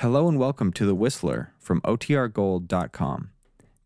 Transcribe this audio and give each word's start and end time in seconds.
Hello 0.00 0.28
and 0.28 0.38
welcome 0.38 0.74
to 0.74 0.84
The 0.84 0.94
Whistler 0.94 1.54
from 1.58 1.80
OTRGold.com. 1.80 3.30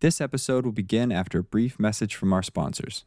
This 0.01 0.21
episode 0.21 0.65
will 0.65 0.73
begin 0.73 1.13
after 1.13 1.39
a 1.39 1.44
brief 1.44 1.79
message 1.79 2.17
from 2.17 2.33
our 2.33 2.43
sponsors. 2.43 3.05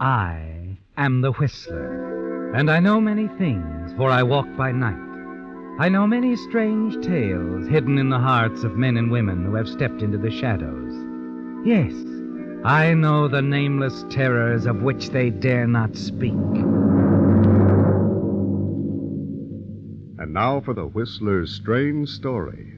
I 0.00 0.78
am 0.96 1.20
the 1.20 1.32
Whistler, 1.32 2.54
and 2.54 2.70
I 2.70 2.80
know 2.80 2.98
many 2.98 3.28
things, 3.36 3.92
for 3.98 4.08
I 4.08 4.22
walk 4.22 4.46
by 4.56 4.72
night. 4.72 5.05
I 5.78 5.90
know 5.90 6.06
many 6.06 6.36
strange 6.36 7.04
tales 7.04 7.66
hidden 7.68 7.98
in 7.98 8.08
the 8.08 8.18
hearts 8.18 8.64
of 8.64 8.78
men 8.78 8.96
and 8.96 9.10
women 9.10 9.44
who 9.44 9.54
have 9.56 9.68
stepped 9.68 10.00
into 10.00 10.16
the 10.16 10.30
shadows. 10.30 10.94
Yes, 11.66 11.92
I 12.64 12.94
know 12.94 13.28
the 13.28 13.42
nameless 13.42 14.06
terrors 14.08 14.64
of 14.64 14.80
which 14.80 15.10
they 15.10 15.28
dare 15.28 15.66
not 15.66 15.94
speak. 15.94 16.32
And 20.18 20.32
now 20.32 20.62
for 20.62 20.72
the 20.72 20.86
Whistler's 20.86 21.54
strange 21.54 22.08
story 22.08 22.72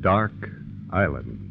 Dark 0.00 0.32
Island. 0.90 1.43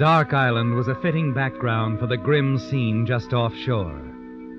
Dark 0.00 0.32
Island 0.32 0.74
was 0.74 0.88
a 0.88 0.94
fitting 0.94 1.34
background 1.34 2.00
for 2.00 2.06
the 2.06 2.16
grim 2.16 2.56
scene 2.56 3.04
just 3.04 3.34
offshore. 3.34 4.00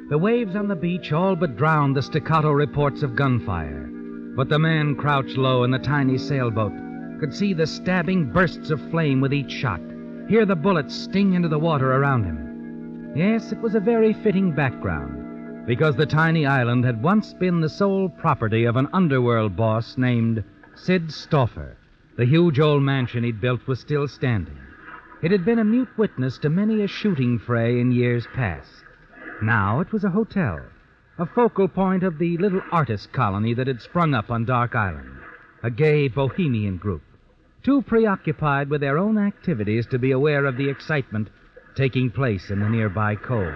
The 0.08 0.18
waves 0.20 0.56
on 0.56 0.68
the 0.68 0.76
beach 0.76 1.12
all 1.12 1.36
but 1.36 1.58
drowned 1.58 1.96
the 1.96 2.04
staccato 2.04 2.52
reports 2.52 3.02
of 3.02 3.16
gunfire. 3.16 3.90
But 4.36 4.50
the 4.50 4.60
man 4.60 4.94
crouched 4.94 5.38
low 5.38 5.64
in 5.64 5.72
the 5.72 5.80
tiny 5.80 6.20
sailboat 6.20 6.74
could 7.20 7.34
see 7.34 7.56
the 7.56 7.66
stabbing 7.66 8.32
bursts 8.32 8.70
of 8.70 8.80
flame 8.92 9.20
with 9.20 9.34
each 9.34 9.50
shot, 9.50 9.82
hear 10.30 10.46
the 10.46 10.56
bullets 10.56 10.96
sting 10.96 11.34
into 11.34 11.48
the 11.48 11.58
water 11.58 11.92
around 11.92 12.24
him. 12.24 13.14
Yes, 13.16 13.52
it 13.52 13.60
was 13.62 13.74
a 13.74 13.80
very 13.80 14.14
fitting 14.14 14.52
background, 14.52 15.66
because 15.66 15.96
the 15.96 16.06
tiny 16.06 16.46
island 16.46 16.86
had 16.86 17.02
once 17.02 17.34
been 17.34 17.62
the 17.62 17.70
sole 17.70 18.10
property 18.10 18.66
of 18.66 18.76
an 18.76 18.90
underworld 18.94 19.56
boss 19.56 19.98
named 19.98 20.44
Sid 20.76 21.12
Stauffer. 21.12 21.78
The 22.16 22.26
huge 22.26 22.60
old 22.60 22.84
mansion 22.84 23.24
he'd 23.24 23.42
built 23.42 23.66
was 23.66 23.80
still 23.80 24.08
standing. 24.08 24.60
It 25.22 25.32
had 25.32 25.46
been 25.46 25.60
a 25.60 25.64
mute 25.64 25.90
witness 25.98 26.40
to 26.40 26.50
many 26.50 26.82
a 26.82 26.88
shooting 26.88 27.38
fray 27.38 27.80
in 27.80 27.92
years 27.92 28.26
past. 28.34 28.84
Now 29.42 29.80
it 29.80 29.92
was 29.94 30.04
a 30.04 30.10
hotel, 30.10 30.62
a 31.20 31.28
focal 31.28 31.68
point 31.68 32.02
of 32.02 32.18
the 32.18 32.38
little 32.38 32.62
artist 32.72 33.12
colony 33.12 33.54
that 33.54 33.68
had 33.68 33.82
sprung 33.82 34.16
up 34.16 34.32
on 34.32 34.46
Dark 34.46 34.74
Island, 34.74 35.20
a 35.62 35.70
gay 35.70 36.08
bohemian 36.08 36.78
group, 36.78 37.04
too 37.62 37.84
preoccupied 37.84 38.70
with 38.72 38.82
their 38.82 38.98
own 38.98 39.20
activities 39.20 39.86
to 39.88 40.00
be 40.00 40.12
aware 40.12 40.46
of 40.46 40.58
the 40.58 40.70
excitement 40.70 41.30
taking 41.76 42.10
place 42.10 42.50
in 42.50 42.60
the 42.60 42.70
nearby 42.70 43.16
cove. 43.16 43.54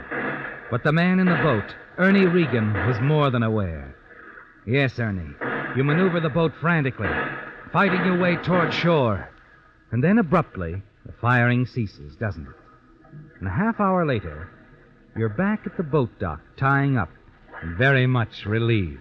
But 0.70 0.84
the 0.84 0.94
man 0.94 1.20
in 1.20 1.26
the 1.26 1.36
boat, 1.42 1.76
Ernie 1.98 2.28
Regan, 2.28 2.74
was 2.88 3.00
more 3.02 3.32
than 3.32 3.42
aware. 3.42 3.96
Yes, 4.68 5.00
Ernie, 5.00 5.34
you 5.76 5.84
maneuver 5.84 6.20
the 6.20 6.30
boat 6.30 6.54
frantically, 6.62 7.10
fighting 7.74 8.06
your 8.06 8.20
way 8.20 8.36
toward 8.38 8.72
shore. 8.72 9.30
And 9.92 10.04
then 10.04 10.20
abruptly, 10.20 10.84
the 11.06 11.14
firing 11.22 11.66
ceases, 11.66 12.16
doesn't 12.16 12.48
it? 12.48 12.56
And 13.40 13.48
a 13.48 13.52
half 13.52 13.80
hour 13.80 14.06
later, 14.06 14.50
you're 15.16 15.30
back 15.30 15.62
at 15.66 15.78
the 15.78 15.84
boat 15.84 16.10
dock, 16.20 16.42
tying 16.58 16.98
up, 16.98 17.10
and 17.62 17.78
very 17.78 18.08
much 18.08 18.46
relieved. 18.46 19.00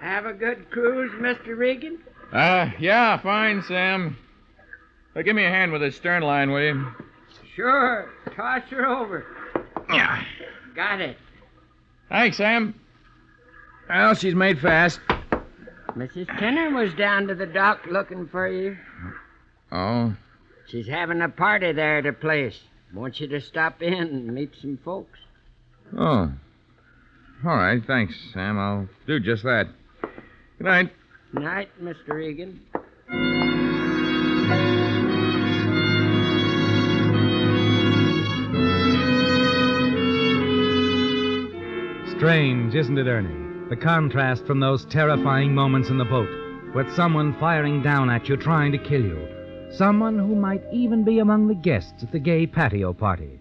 Have 0.00 0.26
a 0.26 0.32
good 0.32 0.70
cruise, 0.70 1.12
Mr. 1.20 1.56
Regan? 1.56 1.98
Uh, 2.32 2.70
yeah, 2.78 3.18
fine, 3.20 3.62
Sam. 3.62 4.16
Uh, 5.14 5.22
give 5.22 5.36
me 5.36 5.44
a 5.44 5.50
hand 5.50 5.72
with 5.72 5.80
this 5.82 5.96
stern 5.96 6.22
line, 6.22 6.50
will 6.50 6.62
you? 6.62 6.86
Sure. 7.54 8.10
Toss 8.36 8.62
her 8.70 8.86
over. 8.86 9.26
Yeah. 9.92 10.22
Got 10.74 11.00
it. 11.00 11.16
Thanks, 12.08 12.36
Sam. 12.36 12.74
Well, 13.88 14.14
she's 14.14 14.34
made 14.34 14.60
fast. 14.60 15.00
Mrs. 15.96 16.26
Tenner 16.38 16.70
was 16.70 16.94
down 16.94 17.26
to 17.26 17.34
the 17.34 17.46
dock 17.46 17.80
looking 17.90 18.28
for 18.28 18.48
you. 18.48 18.76
Oh, 19.72 20.14
She's 20.70 20.86
having 20.86 21.20
a 21.20 21.28
party 21.28 21.72
there 21.72 21.98
at 21.98 22.04
her 22.04 22.12
place. 22.12 22.58
Wants 22.94 23.20
you 23.20 23.28
to 23.28 23.40
stop 23.40 23.82
in 23.82 23.92
and 23.94 24.34
meet 24.34 24.52
some 24.60 24.78
folks. 24.84 25.18
oh. 25.96 26.32
All 27.42 27.56
right, 27.56 27.82
thanks, 27.86 28.14
Sam. 28.34 28.58
I'll 28.58 28.86
do 29.06 29.18
just 29.18 29.44
that. 29.44 29.66
Good 30.58 30.66
night. 30.66 30.92
Good 31.32 31.42
night, 31.42 31.68
Mr. 31.80 32.08
Regan. 32.10 32.60
Strange, 42.16 42.74
isn't 42.74 42.98
it, 42.98 43.06
Ernie? 43.06 43.68
The 43.70 43.76
contrast 43.76 44.44
from 44.44 44.60
those 44.60 44.84
terrifying 44.86 45.54
moments 45.54 45.88
in 45.88 45.96
the 45.96 46.04
boat, 46.04 46.28
with 46.74 46.94
someone 46.94 47.38
firing 47.40 47.82
down 47.82 48.10
at 48.10 48.28
you 48.28 48.36
trying 48.36 48.72
to 48.72 48.78
kill 48.78 49.00
you. 49.02 49.26
Someone 49.72 50.18
who 50.18 50.34
might 50.34 50.62
even 50.72 51.04
be 51.04 51.20
among 51.20 51.46
the 51.46 51.54
guests 51.54 52.02
at 52.02 52.12
the 52.12 52.18
gay 52.18 52.46
patio 52.46 52.92
party. 52.92 53.40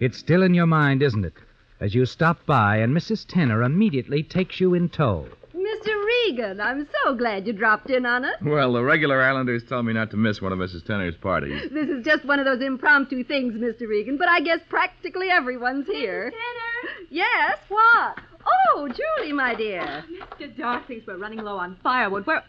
It's 0.00 0.18
still 0.18 0.42
in 0.42 0.54
your 0.54 0.66
mind, 0.66 1.02
isn't 1.02 1.24
it? 1.24 1.34
As 1.80 1.94
you 1.94 2.06
stop 2.06 2.44
by 2.46 2.78
and 2.78 2.96
Mrs. 2.96 3.26
Tenner 3.26 3.62
immediately 3.62 4.22
takes 4.22 4.58
you 4.60 4.74
in 4.74 4.88
tow. 4.88 5.26
Mr. 5.54 6.04
Regan, 6.06 6.60
I'm 6.60 6.88
so 7.04 7.14
glad 7.14 7.46
you 7.46 7.52
dropped 7.52 7.90
in 7.90 8.06
on 8.06 8.24
us. 8.24 8.36
Well, 8.42 8.72
the 8.72 8.82
regular 8.82 9.22
islanders 9.22 9.62
tell 9.68 9.82
me 9.82 9.92
not 9.92 10.10
to 10.12 10.16
miss 10.16 10.40
one 10.40 10.52
of 10.52 10.58
Mrs. 10.58 10.84
Tenner's 10.84 11.16
parties. 11.16 11.70
This 11.70 11.88
is 11.88 12.04
just 12.04 12.24
one 12.24 12.38
of 12.38 12.46
those 12.46 12.62
impromptu 12.62 13.22
things, 13.24 13.54
Mr. 13.54 13.88
Regan, 13.88 14.16
but 14.16 14.28
I 14.28 14.40
guess 14.40 14.60
practically 14.68 15.30
everyone's 15.30 15.86
here. 15.86 16.30
Mrs. 16.30 16.32
Tenner? 16.32 17.06
Yes, 17.10 17.58
what? 17.68 18.18
Oh, 18.46 18.88
Julie, 18.88 19.32
my 19.32 19.54
dear. 19.54 20.04
Oh, 20.08 20.26
Mr. 20.40 20.56
Dark 20.56 20.86
thinks 20.88 21.06
we're 21.06 21.18
running 21.18 21.40
low 21.42 21.58
on 21.58 21.76
firewood. 21.82 22.26
Where. 22.26 22.42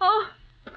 Oh, 0.00 0.28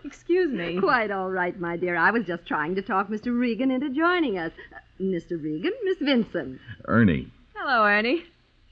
excuse 0.03 0.51
me. 0.51 0.79
Quite 0.79 1.11
all 1.11 1.29
right, 1.29 1.59
my 1.59 1.77
dear. 1.77 1.95
I 1.95 2.11
was 2.11 2.25
just 2.25 2.45
trying 2.45 2.75
to 2.75 2.81
talk 2.81 3.09
Mr. 3.09 3.37
Regan 3.37 3.71
into 3.71 3.89
joining 3.89 4.37
us. 4.37 4.51
Uh, 4.73 5.03
Mr. 5.03 5.41
Regan, 5.41 5.73
Miss 5.83 5.97
Vincent. 5.99 6.59
Ernie. 6.85 7.31
Hello, 7.55 7.85
Ernie. 7.85 8.23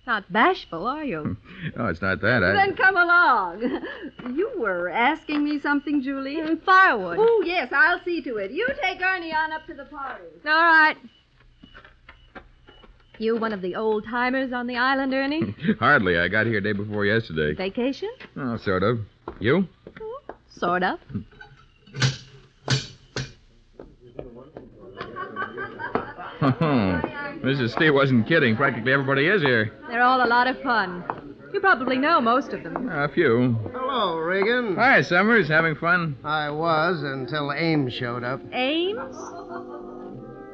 Not 0.07 0.31
bashful, 0.31 0.87
are 0.87 1.03
you? 1.03 1.37
Oh, 1.77 1.85
it's 1.87 2.01
not 2.01 2.21
that. 2.21 2.43
I... 2.43 2.53
Then 2.53 2.75
come 2.75 2.97
along. 2.97 3.61
You 4.33 4.51
were 4.57 4.89
asking 4.89 5.43
me 5.43 5.59
something, 5.59 6.01
Julie? 6.01 6.37
Mm, 6.37 6.63
firewood. 6.63 7.17
Oh, 7.19 7.43
yes, 7.45 7.69
I'll 7.71 8.03
see 8.03 8.21
to 8.23 8.37
it. 8.37 8.51
You 8.51 8.67
take 8.81 9.01
Ernie 9.01 9.33
on 9.33 9.51
up 9.51 9.67
to 9.67 9.73
the 9.73 9.85
party. 9.85 10.23
All 10.45 10.51
right. 10.51 10.95
You 13.19 13.35
one 13.35 13.51
of 13.51 13.61
the 13.61 13.75
old 13.75 14.05
timers 14.05 14.53
on 14.53 14.65
the 14.65 14.77
island, 14.77 15.13
Ernie? 15.13 15.53
Hardly. 15.79 16.17
I 16.17 16.29
got 16.29 16.45
here 16.47 16.61
day 16.61 16.71
before 16.71 17.05
yesterday. 17.05 17.53
Vacation? 17.53 18.09
Oh, 18.37 18.55
sort 18.57 18.81
of. 18.81 18.99
You? 19.41 19.67
Sort 20.49 20.83
of. 20.83 20.99
Hmm. 26.39 26.99
Mrs. 27.45 27.71
Steve 27.71 27.93
wasn't 27.93 28.27
kidding. 28.27 28.55
Practically 28.55 28.93
everybody 28.93 29.27
is 29.27 29.41
here. 29.41 29.73
They're 29.89 30.01
all 30.01 30.25
a 30.25 30.27
lot 30.27 30.47
of 30.47 30.61
fun. 30.61 31.03
You 31.53 31.59
probably 31.59 31.97
know 31.97 32.21
most 32.21 32.53
of 32.53 32.63
them. 32.63 32.89
A 32.89 33.09
few. 33.09 33.57
Hello, 33.73 34.17
Regan. 34.17 34.75
Hi, 34.75 35.01
Summers. 35.01 35.47
Having 35.47 35.75
fun? 35.75 36.17
I 36.23 36.49
was 36.49 37.01
until 37.01 37.51
Ames 37.51 37.93
showed 37.93 38.23
up. 38.23 38.41
Ames? 38.53 39.15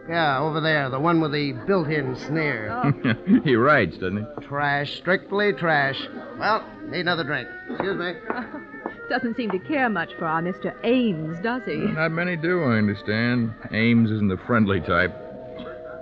Yeah, 0.09 0.39
over 0.39 0.61
there, 0.61 0.89
the 0.91 0.99
one 0.99 1.19
with 1.19 1.31
the 1.31 1.53
built 1.65 1.87
in 1.87 2.15
sneer. 2.15 2.69
Oh. 2.71 3.41
he 3.43 3.55
writes, 3.55 3.97
doesn't 3.97 4.17
he? 4.17 4.45
Trash, 4.45 4.97
strictly 4.97 5.51
trash. 5.53 5.99
Well, 6.37 6.63
need 6.89 7.01
another 7.01 7.23
drink. 7.23 7.47
Excuse 7.71 7.97
me. 7.97 8.13
Doesn't 9.09 9.37
seem 9.37 9.51
to 9.51 9.59
care 9.59 9.89
much 9.89 10.09
for 10.17 10.25
our 10.25 10.41
Mr. 10.41 10.75
Ames, 10.83 11.39
does 11.41 11.61
he? 11.65 11.75
Not 11.77 12.11
many 12.11 12.35
do, 12.35 12.63
I 12.63 12.77
understand. 12.77 13.53
Ames 13.71 14.11
isn't 14.11 14.27
the 14.29 14.37
friendly 14.45 14.81
type. 14.81 15.13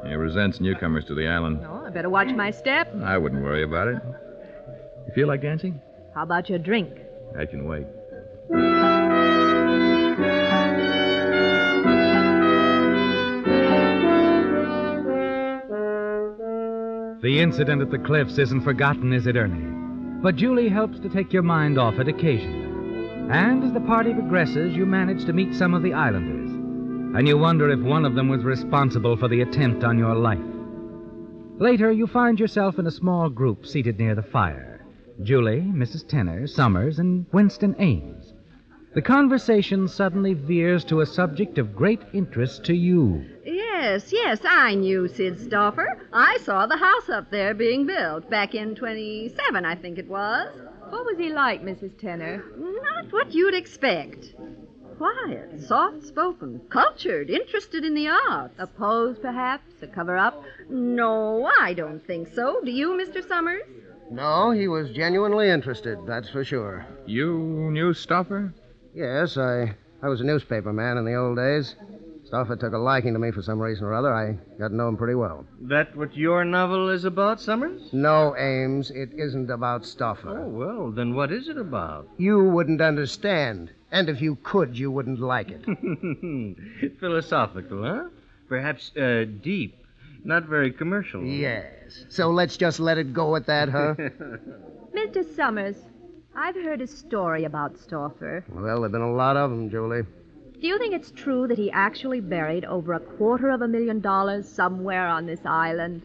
He 0.05 0.13
resents 0.15 0.59
newcomers 0.59 1.05
to 1.05 1.15
the 1.15 1.27
island. 1.27 1.61
Oh, 1.67 1.83
I 1.85 1.89
better 1.89 2.09
watch 2.09 2.29
my 2.29 2.49
step. 2.51 2.93
I 3.03 3.17
wouldn't 3.17 3.43
worry 3.43 3.63
about 3.63 3.87
it. 3.89 3.97
You 5.07 5.13
feel 5.13 5.27
like 5.27 5.41
dancing? 5.41 5.81
How 6.15 6.23
about 6.23 6.49
your 6.49 6.59
drink? 6.59 6.99
I 7.37 7.45
can 7.45 7.67
wait. 7.67 7.85
The 17.21 17.39
incident 17.39 17.81
at 17.81 17.89
the 17.89 17.99
cliffs 17.99 18.37
isn't 18.37 18.63
forgotten, 18.65 19.13
is 19.13 19.27
it, 19.27 19.37
Ernie? 19.37 20.21
But 20.21 20.35
Julie 20.35 20.67
helps 20.67 20.99
to 20.99 21.09
take 21.09 21.31
your 21.31 21.41
mind 21.41 21.77
off 21.77 21.97
it 21.99 22.09
occasionally. 22.09 22.62
And 23.31 23.63
as 23.63 23.73
the 23.73 23.79
party 23.81 24.13
progresses, 24.13 24.75
you 24.75 24.85
manage 24.85 25.25
to 25.25 25.33
meet 25.33 25.55
some 25.55 25.73
of 25.73 25.81
the 25.81 25.93
islanders. 25.93 26.51
And 27.17 27.27
you 27.27 27.37
wonder 27.37 27.69
if 27.69 27.79
one 27.79 28.05
of 28.05 28.15
them 28.15 28.27
was 28.27 28.43
responsible 28.43 29.15
for 29.17 29.27
the 29.27 29.41
attempt 29.41 29.83
on 29.83 29.97
your 29.97 30.15
life. 30.15 30.39
Later, 31.59 31.91
you 31.91 32.07
find 32.07 32.39
yourself 32.39 32.79
in 32.79 32.87
a 32.87 32.91
small 32.91 33.29
group 33.29 33.65
seated 33.65 33.99
near 33.99 34.15
the 34.15 34.23
fire 34.23 34.85
Julie, 35.21 35.61
Mrs. 35.61 36.07
Tenner, 36.07 36.47
Summers, 36.47 36.99
and 36.99 37.25
Winston 37.31 37.75
Ames. 37.79 38.33
The 38.95 39.01
conversation 39.01 39.87
suddenly 39.87 40.33
veers 40.33 40.83
to 40.85 41.01
a 41.01 41.05
subject 41.05 41.57
of 41.57 41.75
great 41.75 42.01
interest 42.13 42.63
to 42.65 42.73
you. 42.73 43.23
Yes, 43.45 44.11
yes, 44.11 44.39
I 44.43 44.75
knew 44.75 45.07
Sid 45.07 45.37
Stoffer. 45.39 45.85
I 46.11 46.37
saw 46.41 46.65
the 46.65 46.77
house 46.77 47.09
up 47.09 47.31
there 47.31 47.53
being 47.53 47.85
built 47.85 48.29
back 48.29 48.53
in 48.53 48.75
27, 48.75 49.65
I 49.65 49.75
think 49.75 49.97
it 49.97 50.07
was. 50.07 50.49
What 50.93 51.05
was 51.05 51.17
he 51.17 51.33
like, 51.33 51.63
Mrs. 51.63 51.97
Tenner? 51.99 52.43
Not 52.55 53.11
what 53.11 53.33
you'd 53.33 53.55
expect. 53.55 54.35
Quiet, 54.99 55.59
soft 55.59 56.05
spoken, 56.05 56.61
cultured, 56.69 57.31
interested 57.31 57.83
in 57.83 57.95
the 57.95 58.09
arts. 58.09 58.53
A 58.59 58.67
pose, 58.67 59.17
perhaps? 59.19 59.73
A 59.81 59.87
cover 59.87 60.15
up? 60.15 60.43
No, 60.69 61.49
I 61.59 61.73
don't 61.73 62.05
think 62.05 62.27
so. 62.35 62.61
Do 62.63 62.69
you, 62.69 62.89
Mr. 62.89 63.27
Summers? 63.27 63.63
No, 64.11 64.51
he 64.51 64.67
was 64.67 64.91
genuinely 64.91 65.49
interested, 65.49 65.97
that's 66.05 66.29
for 66.29 66.43
sure. 66.43 66.85
You 67.07 67.71
knew 67.71 67.93
Stoffer? 67.93 68.53
Yes, 68.93 69.35
I, 69.35 69.75
I 70.03 70.09
was 70.09 70.21
a 70.21 70.25
newspaper 70.25 70.71
man 70.71 70.99
in 70.99 71.05
the 71.05 71.15
old 71.15 71.37
days. 71.37 71.75
Stoffer 72.33 72.59
took 72.59 72.73
a 72.73 72.77
liking 72.79 73.13
to 73.13 73.19
me 73.19 73.29
for 73.29 73.43
some 73.43 73.59
reason 73.59 73.85
or 73.85 73.93
other. 73.93 74.11
I 74.11 74.33
got 74.57 74.69
to 74.69 74.75
know 74.75 74.87
him 74.87 74.97
pretty 74.97 75.13
well. 75.13 75.45
That 75.61 75.95
what 75.95 76.17
your 76.17 76.43
novel 76.43 76.89
is 76.89 77.05
about, 77.05 77.39
Summers? 77.39 77.93
No, 77.93 78.35
Ames, 78.35 78.89
it 78.89 79.11
isn't 79.13 79.51
about 79.51 79.83
Stoffer. 79.83 80.39
Oh, 80.39 80.47
well, 80.47 80.91
then 80.91 81.13
what 81.13 81.31
is 81.31 81.47
it 81.47 81.59
about? 81.59 82.07
You 82.17 82.43
wouldn't 82.43 82.81
understand. 82.81 83.69
And 83.91 84.09
if 84.09 84.19
you 84.19 84.39
could, 84.41 84.75
you 84.75 84.89
wouldn't 84.89 85.19
like 85.19 85.49
it. 85.51 85.63
Philosophical, 86.99 87.83
huh? 87.83 88.09
Perhaps 88.49 88.97
uh, 88.97 89.25
deep. 89.43 89.77
Not 90.23 90.45
very 90.45 90.71
commercial. 90.71 91.23
Yes. 91.23 92.05
So 92.09 92.31
let's 92.31 92.57
just 92.57 92.79
let 92.79 92.97
it 92.97 93.13
go 93.13 93.35
at 93.35 93.45
that, 93.45 93.69
huh? 93.69 93.93
Mr. 94.95 95.35
Summers, 95.35 95.75
I've 96.35 96.55
heard 96.55 96.81
a 96.81 96.87
story 96.87 97.43
about 97.43 97.75
Stoffer. 97.75 98.43
well, 98.49 98.79
there've 98.81 98.91
been 98.91 99.01
a 99.01 99.13
lot 99.13 99.37
of 99.37 99.51
them, 99.51 99.69
Julie. 99.69 100.01
Do 100.63 100.69
you 100.69 100.77
think 100.79 100.93
it's 100.93 101.11
true 101.11 101.45
that 101.47 101.57
he 101.57 101.69
actually 101.71 102.21
buried 102.21 102.63
over 102.63 102.93
a 102.93 102.99
quarter 103.01 103.49
of 103.49 103.61
a 103.61 103.67
million 103.67 103.99
dollars 103.99 104.47
somewhere 104.47 105.09
on 105.09 105.25
this 105.25 105.41
island? 105.45 106.03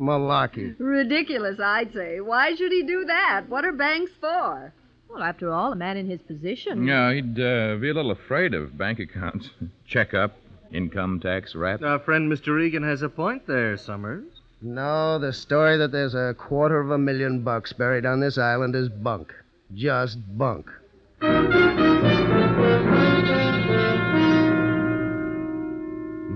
Malarkey. 0.00 0.76
Ridiculous, 0.78 1.58
I'd 1.58 1.92
say. 1.92 2.20
Why 2.20 2.54
should 2.54 2.70
he 2.70 2.84
do 2.84 3.04
that? 3.06 3.46
What 3.48 3.64
are 3.64 3.72
banks 3.72 4.12
for? 4.20 4.72
Well, 5.10 5.24
after 5.24 5.50
all, 5.50 5.72
a 5.72 5.74
man 5.74 5.96
in 5.96 6.08
his 6.08 6.22
position. 6.22 6.86
Yeah, 6.86 7.12
he'd 7.12 7.40
uh, 7.40 7.74
be 7.80 7.88
a 7.88 7.94
little 7.94 8.12
afraid 8.12 8.54
of 8.54 8.78
bank 8.78 9.00
accounts. 9.00 9.50
Checkup, 9.88 10.36
income 10.70 11.18
tax 11.18 11.56
rap. 11.56 11.82
Our 11.82 11.98
friend 11.98 12.30
Mr. 12.30 12.54
Regan 12.54 12.84
has 12.84 13.02
a 13.02 13.08
point 13.08 13.48
there, 13.48 13.76
Summers. 13.76 14.26
No, 14.62 15.18
the 15.18 15.32
story 15.32 15.76
that 15.78 15.90
there's 15.90 16.14
a 16.14 16.36
quarter 16.38 16.78
of 16.78 16.92
a 16.92 16.98
million 16.98 17.42
bucks 17.42 17.72
buried 17.72 18.06
on 18.06 18.20
this 18.20 18.38
island 18.38 18.76
is 18.76 18.88
bunk. 18.88 19.34
Just 19.74 20.18
bunk. 20.38 20.70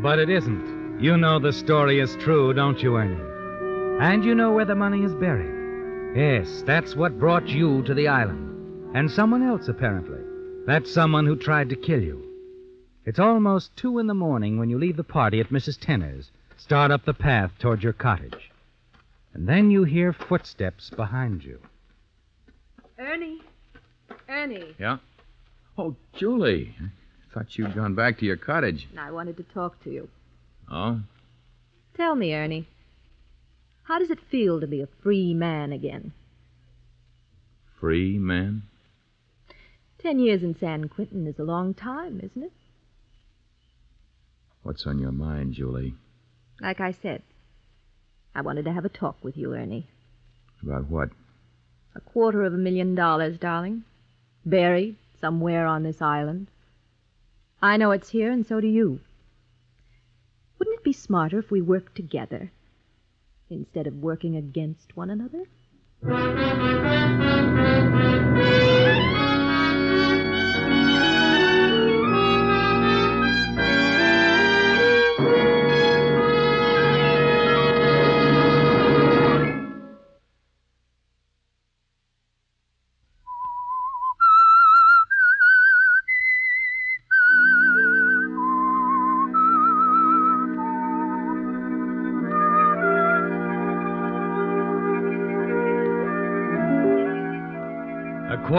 But 0.02 0.18
it 0.18 0.28
isn't. 0.28 1.00
You 1.00 1.16
know 1.16 1.38
the 1.38 1.52
story 1.52 2.00
is 2.00 2.16
true, 2.16 2.52
don't 2.52 2.82
you, 2.82 2.96
Ernie? 2.96 4.02
And 4.04 4.24
you 4.24 4.34
know 4.34 4.52
where 4.52 4.64
the 4.64 4.74
money 4.74 5.04
is 5.04 5.14
buried. 5.14 6.16
Yes, 6.16 6.62
that's 6.66 6.96
what 6.96 7.20
brought 7.20 7.46
you 7.46 7.82
to 7.84 7.94
the 7.94 8.08
island. 8.08 8.96
And 8.96 9.08
someone 9.08 9.42
else, 9.42 9.68
apparently. 9.68 10.18
That's 10.66 10.92
someone 10.92 11.24
who 11.24 11.36
tried 11.36 11.68
to 11.70 11.76
kill 11.76 12.02
you. 12.02 12.28
It's 13.04 13.20
almost 13.20 13.76
two 13.76 14.00
in 14.00 14.08
the 14.08 14.14
morning 14.14 14.58
when 14.58 14.70
you 14.70 14.78
leave 14.78 14.96
the 14.96 15.04
party 15.04 15.40
at 15.40 15.50
Mrs. 15.50 15.78
Tenner's, 15.78 16.30
start 16.56 16.90
up 16.90 17.04
the 17.04 17.14
path 17.14 17.52
toward 17.60 17.82
your 17.82 17.92
cottage. 17.92 18.50
And 19.34 19.48
then 19.48 19.70
you 19.70 19.84
hear 19.84 20.12
footsteps 20.12 20.90
behind 20.90 21.44
you. 21.44 21.60
Ernie. 22.98 23.40
Ernie. 24.28 24.74
Yeah? 24.78 24.98
Oh, 25.78 25.96
Julie. 26.12 26.74
I 27.32 27.38
thought 27.38 27.56
you'd 27.56 27.74
gone 27.74 27.94
back 27.94 28.18
to 28.18 28.26
your 28.26 28.36
cottage. 28.36 28.86
I 28.98 29.10
wanted 29.10 29.38
to 29.38 29.42
talk 29.42 29.82
to 29.84 29.90
you. 29.90 30.08
Oh? 30.70 31.00
Tell 31.96 32.14
me, 32.14 32.34
Ernie. 32.34 32.68
How 33.84 33.98
does 33.98 34.10
it 34.10 34.20
feel 34.30 34.60
to 34.60 34.66
be 34.66 34.82
a 34.82 34.88
free 35.02 35.32
man 35.32 35.72
again? 35.72 36.12
Free 37.80 38.18
man? 38.18 38.64
Ten 39.98 40.18
years 40.18 40.42
in 40.42 40.56
San 40.58 40.88
Quentin 40.88 41.26
is 41.26 41.38
a 41.38 41.44
long 41.44 41.72
time, 41.72 42.20
isn't 42.22 42.42
it? 42.42 42.52
What's 44.62 44.86
on 44.86 44.98
your 44.98 45.12
mind, 45.12 45.54
Julie? 45.54 45.94
Like 46.60 46.80
I 46.80 46.92
said, 46.92 47.22
I 48.34 48.42
wanted 48.42 48.66
to 48.66 48.72
have 48.72 48.84
a 48.84 48.90
talk 48.90 49.16
with 49.22 49.38
you, 49.38 49.54
Ernie. 49.54 49.86
About 50.62 50.88
what? 50.90 51.08
A 51.94 52.00
quarter 52.00 52.44
of 52.44 52.52
a 52.52 52.58
million 52.58 52.94
dollars, 52.94 53.38
darling. 53.38 53.84
Buried 54.44 54.96
somewhere 55.18 55.66
on 55.66 55.82
this 55.82 56.02
island. 56.02 56.48
I 57.62 57.76
know 57.76 57.92
it's 57.92 58.08
here, 58.08 58.32
and 58.32 58.44
so 58.44 58.60
do 58.60 58.66
you. 58.66 58.98
Wouldn't 60.58 60.78
it 60.78 60.84
be 60.84 60.92
smarter 60.92 61.38
if 61.38 61.52
we 61.52 61.60
worked 61.60 61.94
together 61.94 62.50
instead 63.50 63.86
of 63.86 63.94
working 64.02 64.36
against 64.36 64.96
one 64.96 65.10
another? 65.10 65.46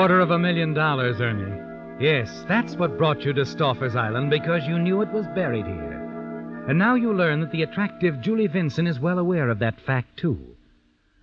Quarter 0.04 0.20
of 0.20 0.32
a 0.32 0.38
million 0.38 0.74
dollars, 0.74 1.22
Ernie. 1.22 1.58
Yes, 1.98 2.44
that's 2.50 2.76
what 2.76 2.98
brought 2.98 3.24
you 3.24 3.32
to 3.32 3.46
Stoffer's 3.46 3.96
Island 3.96 4.30
because 4.30 4.68
you 4.68 4.78
knew 4.78 5.02
it 5.02 5.10
was 5.14 5.26
buried 5.28 5.66
here. 5.66 6.66
And 6.68 6.78
now 6.78 6.96
you 6.96 7.14
learn 7.14 7.40
that 7.40 7.54
the 7.54 7.64
attractive 7.64 8.20
Julie 8.20 8.48
Vinson 8.48 8.86
is 8.86 9.00
well 9.00 9.18
aware 9.18 9.48
of 9.50 9.60
that 9.60 9.80
fact, 9.80 10.18
too. 10.18 10.58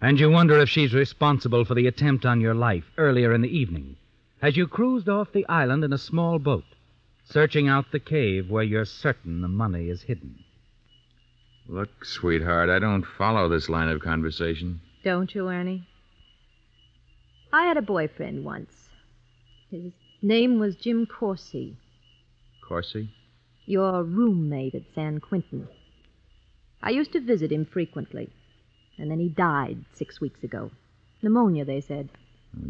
And 0.01 0.19
you 0.19 0.31
wonder 0.31 0.59
if 0.59 0.71
she's 0.71 0.95
responsible 0.95 1.67
for 1.67 1.75
the 1.75 1.89
attempt 1.89 2.25
on 2.25 2.41
your 2.41 2.55
life 2.55 2.85
earlier 2.97 3.35
in 3.35 3.43
the 3.43 3.55
evening 3.55 3.97
as 4.41 4.57
you 4.57 4.67
cruised 4.67 5.11
off 5.11 5.31
the 5.31 5.47
island 5.47 5.85
in 5.85 5.93
a 5.93 5.99
small 5.99 6.39
boat, 6.39 6.65
searching 7.23 7.69
out 7.69 7.93
the 7.93 8.01
cave 8.01 8.49
where 8.49 8.65
you're 8.65 8.87
certain 8.87 9.43
the 9.43 9.49
money 9.49 9.91
is 9.91 10.05
hidden. 10.05 10.43
Look, 11.69 12.07
sweetheart, 12.07 12.71
I 12.71 12.79
don't 12.79 13.05
follow 13.05 13.47
this 13.47 13.69
line 13.69 13.89
of 13.89 14.01
conversation. 14.01 14.81
Don't 15.05 15.35
you, 15.35 15.51
Ernie? 15.51 15.87
I 17.53 17.65
had 17.65 17.77
a 17.77 17.83
boyfriend 17.83 18.45
once. 18.45 18.89
His 19.71 19.93
name 20.23 20.59
was 20.59 20.77
Jim 20.77 21.07
Corsi, 21.07 21.77
Corsi? 22.67 23.11
your 23.67 24.03
roommate 24.05 24.75
at 24.75 24.83
San 24.95 25.19
Quentin. 25.21 25.69
I 26.83 26.91
used 26.91 27.13
to 27.13 27.21
visit 27.21 27.53
him 27.53 27.65
frequently, 27.65 28.31
and 28.99 29.11
then 29.11 29.19
he 29.19 29.29
died 29.29 29.85
six 29.93 30.21
weeks 30.21 30.43
ago. 30.45 30.71
Pneumonia, 31.23 31.65
they 31.65 31.81
said, 31.81 32.09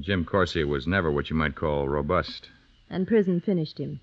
Jim 0.00 0.24
Corsi 0.24 0.64
was 0.64 0.86
never 0.86 1.10
what 1.10 1.30
you 1.30 1.36
might 1.36 1.54
call 1.54 1.88
robust. 1.88 2.48
and 2.88 3.06
prison 3.06 3.40
finished 3.40 3.78
him. 3.78 4.00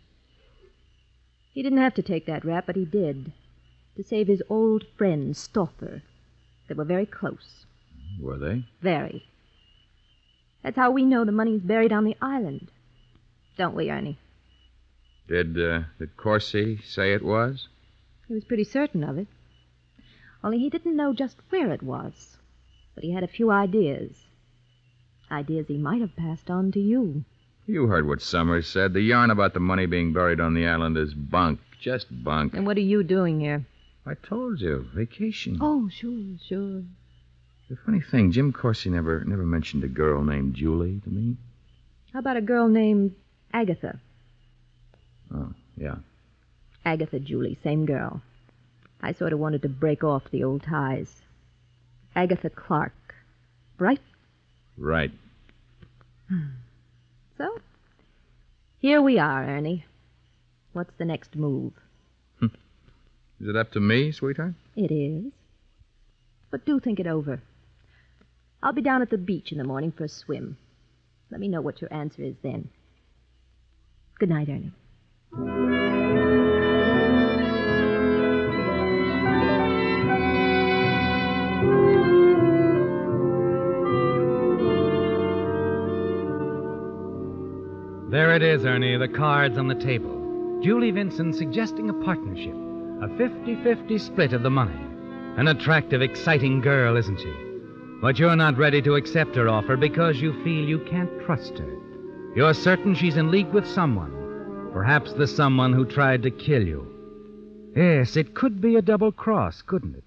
He 1.54 1.62
didn't 1.64 1.80
have 1.80 1.94
to 1.96 2.02
take 2.04 2.26
that 2.28 2.46
rap, 2.46 2.66
but 2.68 2.76
he 2.76 2.86
did. 2.86 3.32
To 3.96 4.04
save 4.04 4.28
his 4.28 4.44
old 4.50 4.86
friend, 4.96 5.36
Stoffer. 5.36 6.04
They 6.68 6.76
were 6.76 6.86
very 6.86 7.06
close. 7.06 7.66
Were 8.20 8.38
they? 8.38 8.66
Very. 8.82 9.26
That's 10.68 10.76
how 10.76 10.92
we 10.92 11.06
know 11.06 11.24
the 11.24 11.32
money's 11.32 11.62
buried 11.62 11.94
on 11.94 12.04
the 12.04 12.18
island. 12.22 12.68
Don't 13.58 13.74
we, 13.74 13.90
Ernie? 13.90 14.20
Did, 15.26 15.58
uh, 15.58 15.84
did 15.98 16.18
Corsi 16.18 16.82
say 16.84 17.14
it 17.14 17.24
was? 17.24 17.70
He 18.28 18.34
was 18.34 18.44
pretty 18.44 18.66
certain 18.66 19.02
of 19.02 19.18
it. 19.18 19.28
Only 20.44 20.60
he 20.60 20.70
didn't 20.70 20.98
know 20.98 21.14
just 21.14 21.38
where 21.52 21.72
it 21.72 21.82
was. 21.82 22.36
But 22.96 23.06
he 23.06 23.14
had 23.14 23.24
a 23.24 23.30
few 23.30 23.50
ideas. 23.50 24.26
Ideas 25.32 25.68
he 25.70 25.78
might 25.78 26.02
have 26.02 26.18
passed 26.18 26.50
on 26.50 26.74
to 26.74 26.82
you. 26.82 27.24
You 27.66 27.88
heard 27.88 28.06
what 28.06 28.22
Summers 28.22 28.68
said. 28.68 28.92
The 28.92 29.00
yarn 29.00 29.32
about 29.32 29.54
the 29.54 29.62
money 29.62 29.86
being 29.86 30.12
buried 30.12 30.42
on 30.42 30.54
the 30.54 30.68
island 30.68 30.98
is 30.98 31.14
bunk. 31.14 31.62
Just 31.80 32.08
bunk. 32.26 32.54
And 32.54 32.68
what 32.68 32.76
are 32.76 32.82
you 32.82 33.04
doing 33.04 33.40
here? 33.40 33.66
I 34.06 34.16
told 34.16 34.60
you, 34.60 34.86
vacation. 34.94 35.60
Oh, 35.62 35.88
sure, 35.88 36.36
sure. 36.46 36.84
The 37.70 37.78
funny 37.86 38.00
thing, 38.00 38.32
Jim 38.32 38.54
Corsi 38.54 38.90
never 38.90 39.24
never 39.26 39.44
mentioned 39.44 39.84
a 39.84 39.90
girl 39.90 40.24
named 40.24 40.56
Julie 40.56 41.02
to 41.04 41.10
me. 41.10 41.36
How 42.14 42.20
about 42.20 42.38
a 42.38 42.42
girl 42.42 42.70
named 42.70 43.14
Agatha? 43.52 44.00
Oh, 45.34 45.52
yeah. 45.76 45.96
Agatha 46.86 47.20
Julie, 47.20 47.58
same 47.64 47.86
girl. 47.86 48.22
I 49.02 49.12
sort 49.12 49.34
of 49.34 49.40
wanted 49.40 49.62
to 49.64 49.70
break 49.70 50.04
off 50.04 50.32
the 50.32 50.46
old 50.46 50.64
ties. 50.64 51.22
Agatha 52.16 52.50
Clark, 52.50 53.16
right? 53.78 54.00
Right. 54.78 55.12
Hmm. 56.30 56.48
So, 57.38 57.60
here 58.80 59.02
we 59.02 59.20
are, 59.20 59.44
Ernie. 59.44 59.86
What's 60.72 60.94
the 60.98 61.06
next 61.06 61.36
move? 61.36 61.74
Hmm. 62.40 62.48
Is 63.42 63.50
it 63.50 63.56
up 63.58 63.72
to 63.74 63.82
me, 63.82 64.14
sweetheart? 64.14 64.54
It 64.78 64.92
is. 64.92 65.34
But 66.50 66.66
do 66.66 66.80
think 66.80 67.00
it 67.00 67.08
over. 67.08 67.42
I'll 68.62 68.74
be 68.74 68.82
down 68.82 69.02
at 69.02 69.10
the 69.10 69.18
beach 69.18 69.52
in 69.52 69.58
the 69.58 69.64
morning 69.64 69.92
for 69.92 70.06
a 70.06 70.10
swim. 70.10 70.58
Let 71.30 71.40
me 71.40 71.48
know 71.48 71.62
what 71.62 71.82
your 71.82 71.94
answer 71.94 72.24
is 72.24 72.36
then. 72.42 72.70
Good 74.20 74.30
night, 74.30 74.50
Ernie. 74.50 74.72
There 88.10 88.34
it 88.34 88.42
is, 88.42 88.66
Ernie, 88.66 88.98
the 88.98 89.08
cards 89.08 89.58
on 89.58 89.68
the 89.68 89.76
table. 89.76 90.62
Julie 90.64 90.92
Vincent 90.92 91.36
suggesting 91.36 91.90
a 91.90 91.94
partnership, 91.94 92.56
a 93.02 93.18
50 93.18 93.56
50 93.64 93.98
split 94.00 94.34
of 94.34 94.42
the 94.42 94.50
money. 94.50 94.80
An 95.38 95.50
attractive, 95.50 96.02
exciting 96.02 96.62
girl, 96.62 96.96
isn't 96.98 97.20
she? 97.20 97.47
But 98.00 98.20
you're 98.20 98.36
not 98.36 98.58
ready 98.58 98.82
to 98.84 98.96
accept 98.96 99.36
her 99.36 99.50
offer 99.50 99.76
because 99.76 100.22
you 100.22 100.34
feel 100.44 100.68
you 100.68 100.80
can't 100.80 101.22
trust 101.26 101.58
her. 101.58 101.78
You're 102.36 102.54
certain 102.54 102.94
she's 102.94 103.18
in 103.18 103.32
league 103.32 103.52
with 103.52 103.68
someone, 103.68 104.70
perhaps 104.72 105.14
the 105.14 105.26
someone 105.26 105.74
who 105.74 105.84
tried 105.84 106.22
to 106.24 106.30
kill 106.32 106.62
you. 106.62 106.94
Yes, 107.76 108.16
it 108.16 108.36
could 108.36 108.62
be 108.62 108.76
a 108.76 108.84
double 108.84 109.12
cross, 109.12 109.64
couldn't 109.64 109.96
it? 109.96 110.04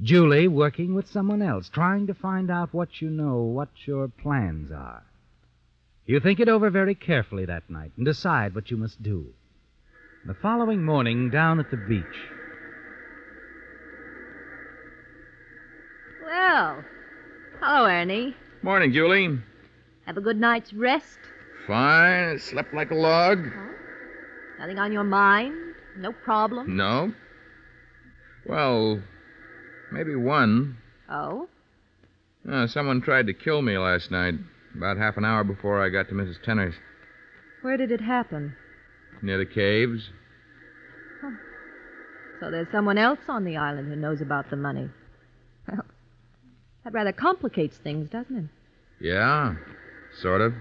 Julie 0.00 0.46
working 0.46 0.94
with 0.94 1.10
someone 1.10 1.42
else, 1.42 1.68
trying 1.68 2.06
to 2.06 2.14
find 2.14 2.50
out 2.50 2.72
what 2.72 3.00
you 3.02 3.10
know, 3.10 3.38
what 3.38 3.70
your 3.86 4.06
plans 4.06 4.70
are. 4.70 5.02
You 6.06 6.20
think 6.20 6.38
it 6.38 6.48
over 6.48 6.70
very 6.70 6.94
carefully 6.94 7.46
that 7.46 7.68
night 7.68 7.90
and 7.96 8.06
decide 8.06 8.54
what 8.54 8.70
you 8.70 8.76
must 8.76 9.02
do. 9.02 9.26
The 10.26 10.34
following 10.34 10.84
morning, 10.84 11.30
down 11.30 11.58
at 11.58 11.72
the 11.72 11.76
beach. 11.76 12.04
Well, 16.24 16.84
hello, 17.60 17.86
Ernie. 17.86 18.34
Morning, 18.62 18.92
Julie. 18.92 19.38
Have 20.06 20.16
a 20.16 20.20
good 20.20 20.38
night's 20.40 20.72
rest? 20.72 21.18
Fine. 21.66 22.38
Slept 22.38 22.72
like 22.74 22.90
a 22.90 22.94
log. 22.94 23.38
Nothing 24.58 24.78
on 24.78 24.92
your 24.92 25.04
mind? 25.04 25.54
No 25.98 26.12
problem? 26.12 26.76
No. 26.76 27.12
Well, 28.46 29.02
maybe 29.92 30.14
one. 30.14 30.76
Oh? 31.10 31.48
Uh, 32.50 32.66
someone 32.68 33.00
tried 33.00 33.26
to 33.26 33.34
kill 33.34 33.60
me 33.62 33.76
last 33.76 34.10
night, 34.10 34.34
about 34.76 34.96
half 34.98 35.16
an 35.16 35.24
hour 35.24 35.42
before 35.42 35.82
I 35.84 35.88
got 35.88 36.08
to 36.08 36.14
Mrs. 36.14 36.40
Tenner's, 36.42 36.74
Where 37.62 37.76
did 37.76 37.90
it 37.90 38.00
happen? 38.00 38.54
near 39.22 39.38
the 39.38 39.46
caves. 39.46 40.10
So 42.38 42.50
there's 42.50 42.68
someone 42.70 42.98
else 42.98 43.18
on 43.28 43.44
the 43.44 43.56
island 43.56 43.88
who 43.88 43.96
knows 43.96 44.20
about 44.20 44.50
the 44.50 44.56
money. 44.56 44.90
Well, 45.66 45.84
that 46.86 46.92
rather 46.92 47.10
complicates 47.10 47.76
things, 47.78 48.08
doesn't 48.08 48.36
it? 48.36 48.44
Yeah, 49.04 49.56
sort 50.20 50.40
of. 50.40 50.54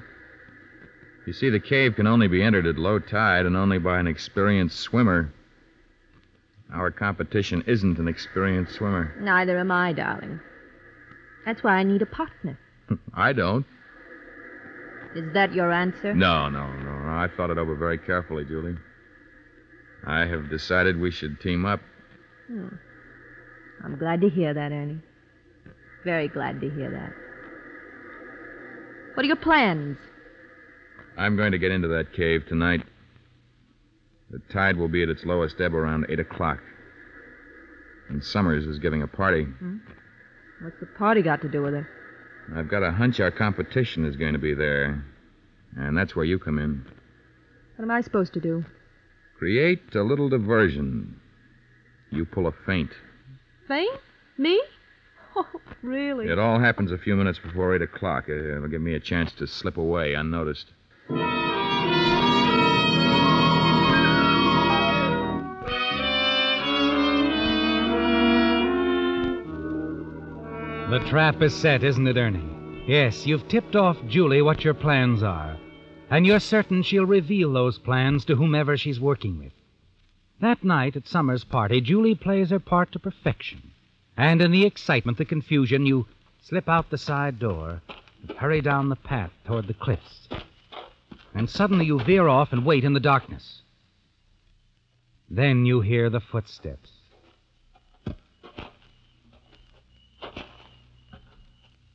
You 1.28 1.34
see, 1.34 1.52
the 1.52 1.60
cave 1.60 1.96
can 1.96 2.08
only 2.08 2.28
be 2.28 2.42
entered 2.42 2.66
at 2.66 2.78
low 2.78 2.98
tide 2.98 3.46
and 3.46 3.56
only 3.56 3.78
by 3.78 4.00
an 4.00 4.08
experienced 4.08 4.80
swimmer. 4.80 5.32
Our 6.74 6.90
competition 6.90 7.64
isn't 7.68 8.00
an 8.00 8.08
experienced 8.08 8.74
swimmer. 8.74 9.16
Neither 9.20 9.60
am 9.60 9.70
I, 9.70 9.94
darling. 9.94 10.40
That's 11.46 11.62
why 11.62 11.74
I 11.74 11.84
need 11.84 12.02
a 12.02 12.08
partner. 12.08 12.58
I 13.14 13.32
don't. 13.32 13.68
Is 15.16 15.32
that 15.34 15.54
your 15.54 15.72
answer? 15.72 16.16
No, 16.16 16.50
no, 16.50 16.74
no, 16.74 17.00
no. 17.04 17.08
I 17.08 17.30
thought 17.38 17.52
it 17.52 17.60
over 17.60 17.76
very 17.76 18.00
carefully, 18.00 18.46
Julie. 18.46 18.78
I 20.08 20.26
have 20.26 20.50
decided 20.50 21.00
we 21.00 21.12
should 21.12 21.40
team 21.40 21.66
up. 21.68 21.82
Hmm. 22.48 22.68
I'm 23.84 23.98
glad 23.98 24.22
to 24.22 24.30
hear 24.30 24.56
that, 24.56 24.72
Ernie. 24.72 25.02
Very 26.06 26.28
glad 26.28 26.62
to 26.62 26.70
hear 26.70 26.92
that. 26.92 27.14
What 29.16 29.24
are 29.24 29.28
your 29.28 29.36
plans? 29.36 29.98
I'm 31.18 31.36
going 31.36 31.52
to 31.52 31.58
get 31.58 31.72
into 31.72 31.88
that 31.90 32.14
cave 32.14 32.46
tonight. 32.48 32.84
The 34.30 34.40
tide 34.54 34.78
will 34.78 34.88
be 34.88 35.02
at 35.02 35.10
its 35.10 35.26
lowest 35.26 35.60
ebb 35.60 35.74
around 35.74 36.06
8 36.10 36.20
o'clock. 36.20 36.60
And 38.10 38.24
Summers 38.24 38.66
is 38.66 38.78
giving 38.78 39.02
a 39.02 39.08
party. 39.08 39.46
Hmm? 39.46 39.78
What's 40.62 40.80
the 40.80 40.86
party 40.86 41.22
got 41.24 41.42
to 41.42 41.50
do 41.50 41.64
with 41.64 41.74
it? 41.74 41.86
I've 42.56 42.70
got 42.70 42.84
a 42.84 42.92
hunch 42.92 43.20
our 43.20 43.32
competition 43.32 44.06
is 44.06 44.16
going 44.16 44.34
to 44.34 44.40
be 44.40 44.54
there. 44.54 45.04
And 45.76 45.98
that's 45.98 46.16
where 46.16 46.26
you 46.26 46.38
come 46.38 46.60
in. 46.60 46.86
What 47.78 47.86
am 47.86 47.92
I 47.92 48.02
supposed 48.02 48.34
to 48.34 48.40
do? 48.40 48.64
Create 49.40 49.96
a 49.96 50.04
little 50.04 50.30
diversion. 50.30 51.20
You 52.12 52.26
pull 52.26 52.48
a 52.48 52.52
feint. 52.66 52.92
Faint? 53.68 54.00
Me? 54.38 54.62
Oh, 55.36 55.48
really? 55.82 56.28
It 56.28 56.40
all 56.40 56.60
happens 56.60 56.92
a 56.92 56.98
few 56.98 57.16
minutes 57.16 57.40
before 57.40 57.76
8 57.76 57.82
o'clock. 57.82 58.26
Uh, 58.30 58.34
It'll 58.34 58.68
give 58.68 58.82
me 58.82 58.94
a 58.96 59.00
chance 59.00 59.32
to 59.34 59.48
slip 59.48 59.78
away 59.78 60.14
unnoticed. 60.14 60.68
The 70.90 71.00
trap 71.10 71.42
is 71.42 71.54
set, 71.54 71.84
isn't 71.84 72.08
it, 72.08 72.16
Ernie? 72.16 72.84
Yes, 72.88 73.26
you've 73.26 73.48
tipped 73.48 73.76
off 73.76 73.98
Julie 74.08 74.44
what 74.44 74.64
your 74.64 74.76
plans 74.76 75.24
are. 75.24 75.58
And 76.12 76.26
you're 76.28 76.40
certain 76.40 76.84
she'll 76.84 77.08
reveal 77.08 77.52
those 77.52 77.80
plans 77.80 78.24
to 78.26 78.36
whomever 78.36 78.78
she's 78.78 79.00
working 79.00 79.40
with. 79.40 79.52
That 80.40 80.64
night 80.64 80.96
at 80.96 81.08
Summer's 81.08 81.44
party, 81.44 81.82
Julie 81.82 82.14
plays 82.14 82.52
her 82.52 82.60
part 82.60 82.92
to 82.92 83.00
perfection. 83.00 83.72
And 84.18 84.42
in 84.42 84.52
the 84.52 84.66
excitement, 84.66 85.18
the 85.18 85.26
confusion, 85.26 85.86
you 85.86 86.08
slip 86.42 86.70
out 86.70 86.90
the 86.90 86.98
side 86.98 87.40
door 87.40 87.82
and 88.22 88.38
hurry 88.38 88.62
down 88.62 88.90
the 88.90 88.96
path 88.96 89.32
toward 89.46 89.68
the 89.68 89.74
cliffs. 89.74 90.28
And 91.34 91.50
suddenly 91.50 91.86
you 91.86 92.00
veer 92.00 92.28
off 92.28 92.54
and 92.54 92.66
wait 92.66 92.86
in 92.86 92.94
the 92.94 93.00
darkness. 93.00 93.62
Then 95.30 95.66
you 95.66 95.82
hear 95.82 96.10
the 96.10 96.22
footsteps. 96.22 96.92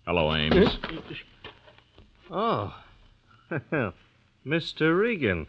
Hello, 0.06 0.34
Ames. 0.34 0.76
Oh. 2.30 2.74
Mr. 4.46 4.98
Regan. 4.98 5.46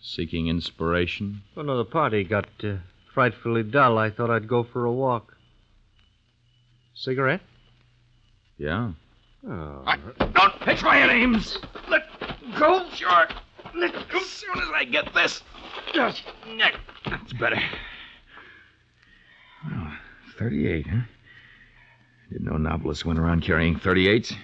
Seeking 0.00 0.48
inspiration? 0.48 1.42
Oh, 1.56 1.62
no, 1.62 1.76
the 1.76 1.84
party 1.84 2.24
got 2.24 2.46
uh, 2.62 2.76
frightfully 3.12 3.64
dull. 3.64 3.98
I 3.98 4.10
thought 4.10 4.30
I'd 4.30 4.48
go 4.48 4.62
for 4.62 4.84
a 4.84 4.92
walk. 4.92 5.36
Cigarette? 7.00 7.40
Yeah. 8.58 8.92
Oh. 9.48 9.82
Don't 10.34 10.60
pitch 10.60 10.82
my 10.82 11.10
Ames! 11.10 11.56
Let 11.88 12.02
go! 12.58 12.86
Sure. 12.94 13.26
Let 13.74 13.94
go 14.10 14.18
as 14.18 14.26
soon 14.26 14.58
as 14.58 14.68
I 14.74 14.84
get 14.84 15.14
this. 15.14 15.40
Just 15.94 16.24
neck. 16.46 16.74
That's 17.06 17.32
better. 17.32 17.58
Oh, 19.64 19.96
38, 20.38 20.86
huh? 20.88 21.00
Didn't 22.30 22.44
know 22.44 22.58
novelists 22.58 23.06
went 23.06 23.18
around 23.18 23.44
carrying 23.44 23.80
38s. 23.80 24.34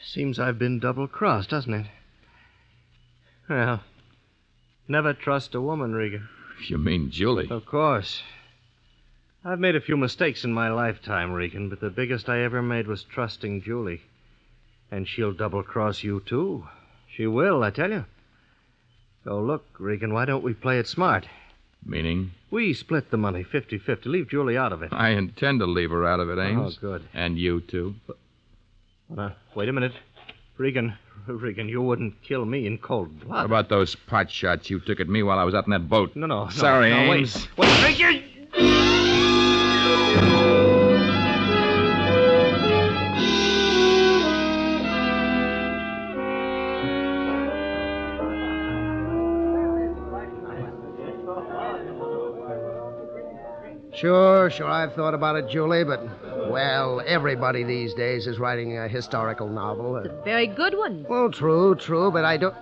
Seems 0.00 0.38
I've 0.38 0.60
been 0.60 0.78
double 0.78 1.08
crossed, 1.08 1.50
doesn't 1.50 1.74
it? 1.74 1.86
Well, 3.48 3.82
never 4.86 5.12
trust 5.12 5.56
a 5.56 5.60
woman, 5.60 5.92
Regan. 5.92 6.28
You 6.68 6.78
mean 6.78 7.10
Julie? 7.10 7.50
Of 7.50 7.66
course. 7.66 8.22
I've 9.44 9.58
made 9.58 9.74
a 9.74 9.80
few 9.80 9.96
mistakes 9.96 10.44
in 10.44 10.52
my 10.52 10.68
lifetime, 10.70 11.32
Regan, 11.32 11.70
but 11.70 11.80
the 11.80 11.88
biggest 11.88 12.28
I 12.28 12.40
ever 12.42 12.60
made 12.60 12.86
was 12.86 13.04
trusting 13.04 13.62
Julie. 13.62 14.02
And 14.90 15.08
she'll 15.08 15.32
double 15.32 15.62
cross 15.62 16.02
you, 16.02 16.20
too. 16.26 16.66
She 17.14 17.26
will, 17.26 17.62
I 17.62 17.70
tell 17.70 17.90
you. 17.90 18.04
So, 19.24 19.40
look, 19.40 19.64
Regan, 19.78 20.12
why 20.12 20.24
don't 20.26 20.44
we 20.44 20.52
play 20.52 20.78
it 20.78 20.86
smart? 20.86 21.26
Meaning? 21.84 22.32
We 22.50 22.74
split 22.74 23.10
the 23.10 23.16
money 23.16 23.42
50 23.42 23.78
50. 23.78 24.08
Leave 24.10 24.28
Julie 24.28 24.58
out 24.58 24.72
of 24.72 24.82
it. 24.82 24.92
I 24.92 25.10
intend 25.10 25.60
to 25.60 25.66
leave 25.66 25.90
her 25.90 26.06
out 26.06 26.20
of 26.20 26.28
it, 26.28 26.38
Ames. 26.38 26.76
Oh, 26.76 26.80
good. 26.80 27.08
And 27.14 27.38
you, 27.38 27.62
too. 27.62 27.94
Uh, 29.16 29.30
wait 29.54 29.68
a 29.68 29.72
minute. 29.72 29.92
Regan, 30.58 30.98
Regan, 31.26 31.68
you 31.68 31.80
wouldn't 31.80 32.20
kill 32.22 32.44
me 32.44 32.66
in 32.66 32.76
cold 32.76 33.20
blood. 33.20 33.30
What 33.36 33.46
about 33.46 33.68
those 33.70 33.94
pot 33.94 34.30
shots 34.30 34.68
you 34.68 34.80
took 34.80 35.00
at 35.00 35.08
me 35.08 35.22
while 35.22 35.38
I 35.38 35.44
was 35.44 35.54
out 35.54 35.64
in 35.66 35.70
that 35.70 35.88
boat? 35.88 36.14
No, 36.14 36.26
no, 36.26 36.44
no. 36.44 36.50
Sorry, 36.50 36.90
no, 36.90 37.14
Ames. 37.14 37.48
Wait, 37.56 37.68
wait, 37.82 38.02
Regan! 38.02 38.99
Sure, 54.00 54.48
sure, 54.50 54.66
I've 54.66 54.94
thought 54.94 55.12
about 55.12 55.36
it, 55.36 55.48
Julie, 55.50 55.84
but, 55.84 56.00
well, 56.50 57.02
everybody 57.06 57.64
these 57.64 57.92
days 57.92 58.26
is 58.26 58.38
writing 58.38 58.78
a 58.78 58.88
historical 58.88 59.46
novel. 59.46 59.96
It's 59.96 60.08
a 60.08 60.24
very 60.24 60.46
good 60.46 60.74
one. 60.78 61.04
Well, 61.06 61.30
true, 61.30 61.74
true, 61.74 62.10
but 62.10 62.24
I 62.24 62.38
don't. 62.38 62.54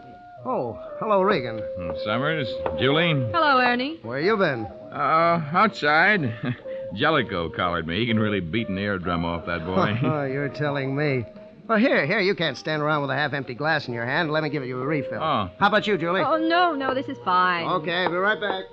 Oh, 0.45 0.77
hello, 0.99 1.23
Regan. 1.23 1.59
Hmm, 1.59 1.91
Summers, 2.05 2.49
Julie. 2.81 3.13
Hello, 3.33 3.59
Ernie. 3.61 3.99
Where 4.03 4.21
you 4.21 4.37
been? 4.37 4.67
Uh, 4.91 5.41
outside. 5.53 6.35
Jellicoe 6.95 7.51
collared 7.51 7.87
me. 7.87 7.99
He 7.99 8.07
can 8.07 8.19
really 8.19 8.41
beat 8.41 8.69
an 8.69 8.79
eardrum 8.79 9.25
off 9.25 9.47
that 9.47 9.65
boy. 9.65 9.99
oh, 10.03 10.25
you're 10.25 10.49
telling 10.49 10.97
me. 10.97 11.25
Well, 11.69 11.79
here, 11.79 12.07
here, 12.07 12.21
you 12.21 12.35
can't 12.35 12.57
stand 12.57 12.81
around 12.81 13.03
with 13.03 13.11
a 13.11 13.15
half 13.15 13.35
empty 13.35 13.55
glass 13.55 13.89
in 13.89 13.95
your 13.95 14.07
hand. 14.07 14.31
Let 14.31 14.43
me 14.43 14.49
give 14.49 14.65
you 14.65 14.81
a 14.81 14.87
refill. 14.87 15.23
Oh. 15.23 15.51
How 15.61 15.67
about 15.67 15.87
you, 15.87 15.99
Julie? 15.99 16.23
Oh, 16.23 16.39
no, 16.39 16.75
no, 16.75 16.95
this 16.95 17.07
is 17.09 17.19
fine. 17.25 17.67
Okay, 17.67 18.07
be 18.07 18.15
right 18.15 18.41
back. 18.41 18.65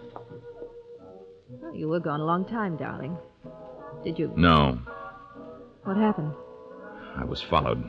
Oh, 1.63 1.73
you 1.73 1.89
were 1.89 1.99
gone 1.99 2.21
a 2.21 2.25
long 2.25 2.45
time, 2.45 2.77
darling. 2.77 3.17
Did 4.03 4.17
you. 4.17 4.31
no, 4.37 4.79
What 5.83 5.97
happened? 5.97 6.31
I 7.17 7.25
was 7.25 7.41
followed. 7.41 7.83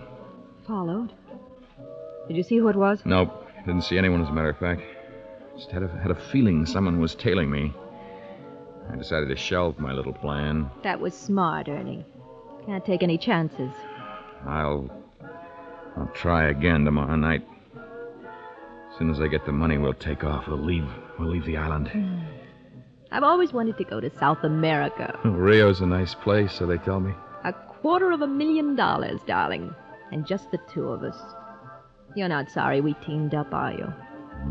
Followed? 0.66 1.12
Did 2.26 2.37
you 2.37 2.42
see 2.42 2.56
who 2.56 2.68
it 2.68 2.76
was? 2.76 3.00
Nope, 3.04 3.30
didn't 3.64 3.83
see 3.83 3.99
anyone, 3.99 4.23
as 4.23 4.28
a 4.28 4.33
matter 4.33 4.50
of 4.50 4.59
fact. 4.59 4.83
Just 5.56 5.71
had 5.71 5.83
a, 5.85 5.88
had 5.88 6.11
a 6.11 6.30
feeling 6.33 6.66
someone 6.66 6.99
was 7.00 7.14
tailing 7.14 7.50
me. 7.50 7.73
I 8.90 8.96
decided 8.96 9.28
to 9.28 9.36
shelve 9.36 9.78
my 9.78 9.92
little 9.92 10.12
plan. 10.12 10.70
That 10.82 11.00
was 11.00 11.14
smart, 11.14 11.68
Ernie. 11.68 12.04
Can't 12.66 12.84
take 12.84 13.02
any 13.02 13.18
chances. 13.18 13.72
I'll. 14.46 14.90
I'll 15.96 16.10
try 16.14 16.48
again 16.50 16.84
tomorrow 16.84 17.16
night. 17.16 17.46
As 17.76 18.98
soon 18.98 19.10
as 19.10 19.20
I 19.20 19.28
get 19.28 19.46
the 19.46 19.52
money, 19.52 19.78
we'll 19.78 19.94
take 19.94 20.24
off. 20.24 20.46
We'll 20.46 20.58
leave. 20.58 20.86
We'll 21.18 21.30
leave 21.30 21.44
the 21.46 21.56
island. 21.56 21.90
I've 23.12 23.22
always 23.22 23.52
wanted 23.52 23.78
to 23.78 23.84
go 23.84 24.00
to 24.00 24.10
South 24.18 24.42
America. 24.42 25.18
Rio's 25.24 25.80
a 25.80 25.86
nice 25.86 26.14
place, 26.14 26.52
so 26.52 26.66
they 26.66 26.78
tell 26.78 27.00
me. 27.00 27.12
A 27.44 27.52
quarter 27.52 28.10
of 28.10 28.20
a 28.20 28.26
million 28.26 28.74
dollars, 28.76 29.20
darling. 29.26 29.74
And 30.12 30.26
just 30.26 30.50
the 30.50 30.58
two 30.72 30.88
of 30.88 31.02
us. 31.02 31.16
You're 32.14 32.28
not 32.28 32.50
sorry 32.50 32.80
we 32.80 32.94
teamed 32.94 33.34
up, 33.34 33.52
are 33.52 33.72
you? 33.72 33.92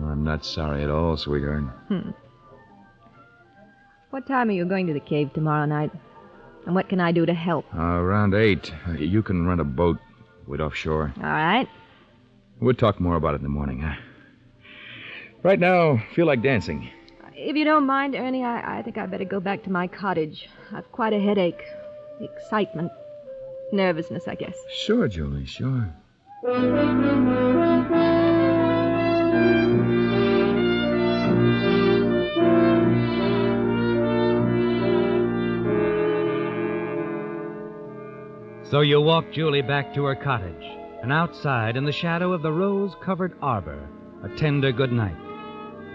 I'm 0.03 0.23
not 0.23 0.45
sorry 0.45 0.83
at 0.83 0.89
all, 0.89 1.17
sweetheart. 1.17 1.63
Hmm. 1.87 2.11
What 4.15 4.25
time 4.27 4.47
are 4.47 4.53
you 4.53 4.63
going 4.63 4.87
to 4.87 4.93
the 4.93 5.01
cave 5.01 5.33
tomorrow 5.33 5.65
night? 5.65 5.91
And 6.65 6.73
what 6.73 6.87
can 6.87 7.01
I 7.01 7.11
do 7.11 7.25
to 7.25 7.33
help? 7.33 7.65
Uh, 7.75 7.81
around 7.81 8.33
eight. 8.33 8.73
You 8.97 9.21
can 9.21 9.45
rent 9.45 9.59
a 9.59 9.65
boat. 9.65 9.97
Wait 10.47 10.61
offshore. 10.61 11.13
All 11.17 11.23
right. 11.23 11.67
We'll 12.61 12.75
talk 12.75 13.01
more 13.01 13.17
about 13.17 13.33
it 13.33 13.39
in 13.39 13.43
the 13.43 13.49
morning, 13.49 13.81
huh? 13.81 13.95
Right 15.43 15.59
now, 15.59 16.01
feel 16.15 16.27
like 16.27 16.41
dancing. 16.41 16.89
If 17.33 17.57
you 17.57 17.65
don't 17.65 17.85
mind, 17.85 18.15
Ernie, 18.15 18.45
I, 18.45 18.79
I 18.79 18.83
think 18.83 18.97
I'd 18.97 19.11
better 19.11 19.25
go 19.25 19.41
back 19.41 19.63
to 19.63 19.69
my 19.69 19.85
cottage. 19.85 20.47
I've 20.71 20.89
quite 20.93 21.11
a 21.11 21.19
headache. 21.19 21.61
Excitement. 22.21 22.93
Nervousness, 23.73 24.29
I 24.29 24.35
guess. 24.35 24.55
Sure, 24.85 25.09
Julie, 25.09 25.45
sure. 25.45 25.93
So 38.75 38.81
you 38.81 38.99
walk 38.99 39.31
Julie 39.31 39.61
back 39.61 39.93
to 39.93 40.03
her 40.03 40.15
cottage, 40.15 40.65
and 41.01 41.13
outside, 41.13 41.77
in 41.77 41.85
the 41.85 41.93
shadow 41.93 42.33
of 42.33 42.41
the 42.41 42.51
rose 42.51 42.93
covered 43.01 43.33
arbor, 43.41 43.87
a 44.21 44.27
tender 44.35 44.73
good 44.73 44.91
night. 44.91 45.15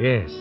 Yes. 0.01 0.33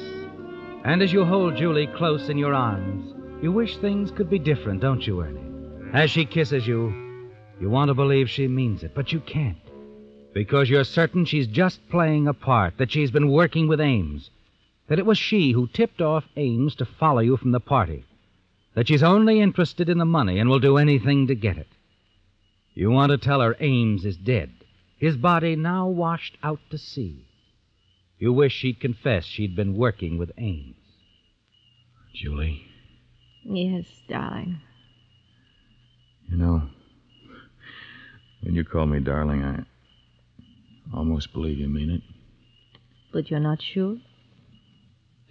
And 0.85 1.01
as 1.01 1.11
you 1.11 1.25
hold 1.25 1.57
Julie 1.57 1.87
close 1.87 2.29
in 2.29 2.37
your 2.37 2.53
arms, 2.53 3.13
you 3.43 3.51
wish 3.51 3.75
things 3.75 4.09
could 4.09 4.29
be 4.29 4.39
different, 4.39 4.79
don't 4.79 5.05
you, 5.05 5.21
Ernie? 5.21 5.91
As 5.91 6.11
she 6.11 6.23
kisses 6.23 6.65
you, 6.65 7.29
you 7.59 7.69
want 7.69 7.89
to 7.89 7.93
believe 7.93 8.29
she 8.29 8.47
means 8.47 8.83
it, 8.83 8.95
but 8.95 9.11
you 9.11 9.19
can't. 9.19 9.57
Because 10.33 10.69
you're 10.69 10.85
certain 10.85 11.25
she's 11.25 11.45
just 11.45 11.89
playing 11.89 12.25
a 12.29 12.33
part, 12.33 12.77
that 12.77 12.89
she's 12.89 13.11
been 13.11 13.29
working 13.29 13.67
with 13.67 13.81
Ames, 13.81 14.29
that 14.87 14.97
it 14.97 15.05
was 15.05 15.17
she 15.17 15.51
who 15.51 15.67
tipped 15.67 15.99
off 15.99 16.23
Ames 16.37 16.73
to 16.75 16.85
follow 16.85 17.19
you 17.19 17.35
from 17.35 17.51
the 17.51 17.59
party, 17.59 18.05
that 18.75 18.87
she's 18.87 19.03
only 19.03 19.41
interested 19.41 19.89
in 19.89 19.97
the 19.97 20.05
money 20.05 20.39
and 20.39 20.49
will 20.49 20.59
do 20.59 20.77
anything 20.77 21.27
to 21.27 21.35
get 21.35 21.57
it. 21.57 21.67
You 22.79 22.91
want 22.91 23.09
to 23.11 23.17
tell 23.17 23.41
her 23.41 23.57
Ames 23.59 24.05
is 24.05 24.15
dead, 24.15 24.51
his 24.97 25.17
body 25.17 25.57
now 25.57 25.89
washed 25.89 26.37
out 26.41 26.61
to 26.69 26.77
sea. 26.77 27.27
You 28.17 28.31
wish 28.31 28.53
she'd 28.53 28.79
confess 28.79 29.25
she'd 29.25 29.53
been 29.53 29.75
working 29.75 30.17
with 30.17 30.31
Ames. 30.37 30.77
Julie, 32.15 32.65
Yes, 33.43 33.85
darling. 34.07 34.61
you 36.29 36.37
know, 36.37 36.69
when 38.43 38.55
you 38.55 38.63
call 38.63 38.85
me 38.85 39.01
darling, 39.01 39.43
I 39.43 39.65
almost 40.95 41.33
believe 41.33 41.57
you 41.57 41.67
mean 41.67 41.89
it. 41.89 42.01
But 43.11 43.29
you're 43.29 43.41
not 43.41 43.61
sure? 43.61 43.97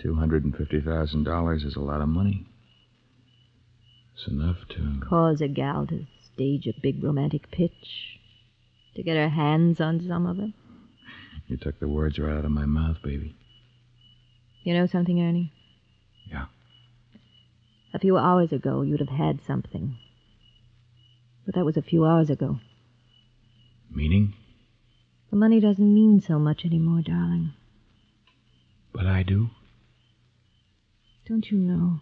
$250,000 0.05 1.65
is 1.65 1.77
a 1.77 1.81
lot 1.81 2.03
of 2.03 2.11
money. 2.11 2.47
It's 4.13 4.29
enough 4.29 4.59
to. 4.69 5.01
Cause 5.09 5.41
a 5.41 5.49
gal 5.49 5.87
to 5.87 6.05
stage 6.39 6.69
a 6.69 6.81
big 6.81 7.03
romantic 7.03 7.51
pitch? 7.51 8.21
To 8.95 9.03
get 9.03 9.17
her 9.17 9.29
hands 9.29 9.81
on 9.81 10.01
some 10.07 10.25
of 10.25 10.39
it? 10.39 10.53
You 11.49 11.57
took 11.57 11.81
the 11.81 11.89
words 11.89 12.19
right 12.19 12.37
out 12.37 12.45
of 12.45 12.51
my 12.53 12.65
mouth, 12.65 12.99
baby. 13.03 13.35
You 14.63 14.75
know 14.75 14.87
something, 14.87 15.21
Ernie? 15.21 15.53
Yeah. 16.31 16.47
A 17.93 17.99
few 17.99 18.17
hours 18.17 18.53
ago, 18.53 18.83
you'd 18.83 19.01
have 19.01 19.09
had 19.09 19.41
something. 19.47 19.97
But 21.45 21.55
that 21.57 21.65
was 21.65 21.77
a 21.77 21.83
few 21.83 22.05
hours 22.05 22.31
ago. 22.31 22.61
Meaning? 23.91 24.35
The 25.31 25.37
money 25.37 25.59
doesn't 25.59 25.95
mean 25.95 26.21
so 26.21 26.39
much 26.39 26.65
anymore, 26.65 27.03
darling. 27.03 27.53
But 28.93 29.07
I 29.07 29.23
do. 29.23 29.51
Don't 31.27 31.51
you 31.51 31.59
know? 31.59 32.01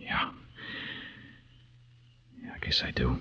Yeah. 0.00 0.30
Yeah, 2.80 2.86
I 2.86 2.88
I 2.88 2.92
do. 2.92 3.18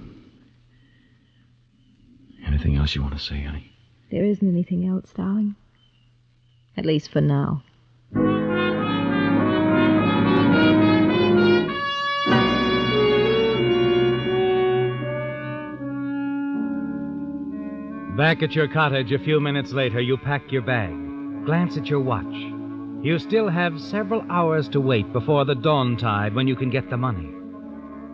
Anything 2.45 2.75
else 2.77 2.95
you 2.95 3.01
want 3.01 3.13
to 3.13 3.19
say, 3.19 3.41
honey? 3.43 3.71
There 4.11 4.25
isn't 4.25 4.47
anything 4.47 4.87
else, 4.87 5.11
darling. 5.15 5.55
At 6.77 6.85
least 6.85 7.11
for 7.11 7.21
now. 7.21 7.63
Back 18.15 18.43
at 18.43 18.53
your 18.53 18.67
cottage 18.67 19.11
a 19.11 19.19
few 19.19 19.39
minutes 19.39 19.71
later, 19.71 19.99
you 19.99 20.17
pack 20.17 20.51
your 20.51 20.61
bag, 20.61 20.93
glance 21.45 21.77
at 21.77 21.87
your 21.87 21.99
watch. 21.99 22.25
You 23.03 23.17
still 23.19 23.49
have 23.49 23.81
several 23.81 24.23
hours 24.29 24.69
to 24.69 24.79
wait 24.79 25.11
before 25.11 25.45
the 25.45 25.55
dawn 25.55 25.97
tide 25.97 26.35
when 26.35 26.47
you 26.47 26.55
can 26.55 26.69
get 26.69 26.89
the 26.89 26.97
money. 26.97 27.42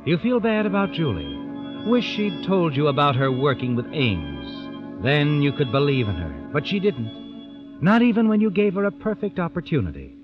You 0.09 0.17
feel 0.17 0.39
bad 0.39 0.65
about 0.65 0.91
Julie. 0.91 1.37
Wish 1.85 2.03
she'd 2.03 2.43
told 2.43 2.75
you 2.75 2.87
about 2.87 3.15
her 3.15 3.31
working 3.31 3.75
with 3.75 3.85
Ames. 3.93 5.03
Then 5.03 5.43
you 5.43 5.51
could 5.51 5.71
believe 5.71 6.09
in 6.09 6.15
her, 6.15 6.49
but 6.51 6.65
she 6.65 6.79
didn't. 6.79 7.79
Not 7.79 8.01
even 8.01 8.27
when 8.27 8.41
you 8.41 8.49
gave 8.49 8.73
her 8.73 8.85
a 8.85 8.91
perfect 8.91 9.37
opportunity. 9.37 10.15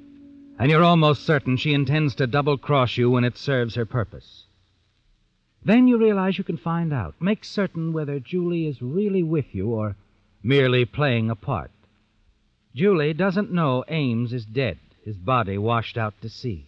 And 0.58 0.72
you're 0.72 0.84
almost 0.84 1.24
certain 1.24 1.56
she 1.56 1.72
intends 1.72 2.16
to 2.16 2.26
double 2.26 2.58
cross 2.58 2.98
you 2.98 3.12
when 3.12 3.24
it 3.24 3.38
serves 3.38 3.76
her 3.76 3.86
purpose. 3.86 4.46
Then 5.64 5.88
you 5.88 6.00
realize 6.00 6.40
you 6.40 6.44
can 6.44 6.58
find 6.58 6.92
out, 6.92 7.14
make 7.20 7.46
certain 7.46 7.94
whether 7.94 8.20
Julie 8.20 8.66
is 8.66 8.82
really 8.82 9.22
with 9.22 9.54
you 9.54 9.70
or 9.70 9.96
merely 10.42 10.86
playing 10.86 11.30
a 11.30 11.36
part. 11.36 11.70
Julie 12.74 13.14
doesn't 13.14 13.54
know 13.54 13.84
Ames 13.88 14.34
is 14.34 14.48
dead, 14.48 14.80
his 15.04 15.16
body 15.16 15.60
washed 15.60 15.96
out 15.96 16.16
to 16.24 16.30
sea. 16.30 16.66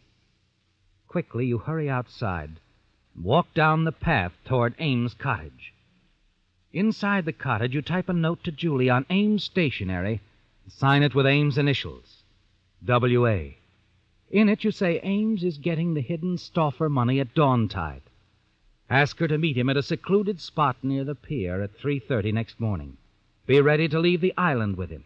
Quickly, 1.08 1.48
you 1.48 1.58
hurry 1.58 1.90
outside 1.90 2.60
walk 3.22 3.54
down 3.54 3.84
the 3.84 3.92
path 3.92 4.32
toward 4.46 4.76
Ames' 4.80 5.14
cottage. 5.14 5.74
Inside 6.72 7.26
the 7.26 7.34
cottage, 7.34 7.74
you 7.74 7.82
type 7.82 8.10
a 8.10 8.14
note 8.14 8.44
to 8.44 8.52
Julie 8.52 8.90
on 8.90 9.06
Ames 9.10 9.44
stationery 9.44 10.22
and 10.64 10.74
sign 10.74 11.04
it 11.04 11.16
with 11.16 11.26
Ames' 11.26 11.58
initials 11.58 12.24
W.A. 12.86 13.58
In 14.30 14.50
it, 14.50 14.64
you 14.64 14.72
say 14.72 15.00
Ames 15.02 15.44
is 15.44 15.58
getting 15.58 15.94
the 15.94 16.02
hidden 16.02 16.38
Stauffer 16.38 16.90
money 16.90 17.20
at 17.20 17.34
dawn 17.34 17.68
tide. 17.68 18.04
Ask 18.90 19.18
her 19.20 19.28
to 19.28 19.38
meet 19.38 19.58
him 19.58 19.70
at 19.70 19.78
a 19.78 19.84
secluded 19.84 20.40
spot 20.40 20.78
near 20.84 21.04
the 21.04 21.16
pier 21.16 21.62
at 21.62 21.78
3:30 21.78 22.34
next 22.34 22.60
morning. 22.60 22.98
Be 23.46 23.60
ready 23.62 23.88
to 23.88 24.00
leave 24.00 24.22
the 24.22 24.34
island 24.38 24.78
with 24.78 24.90
him. 24.90 25.06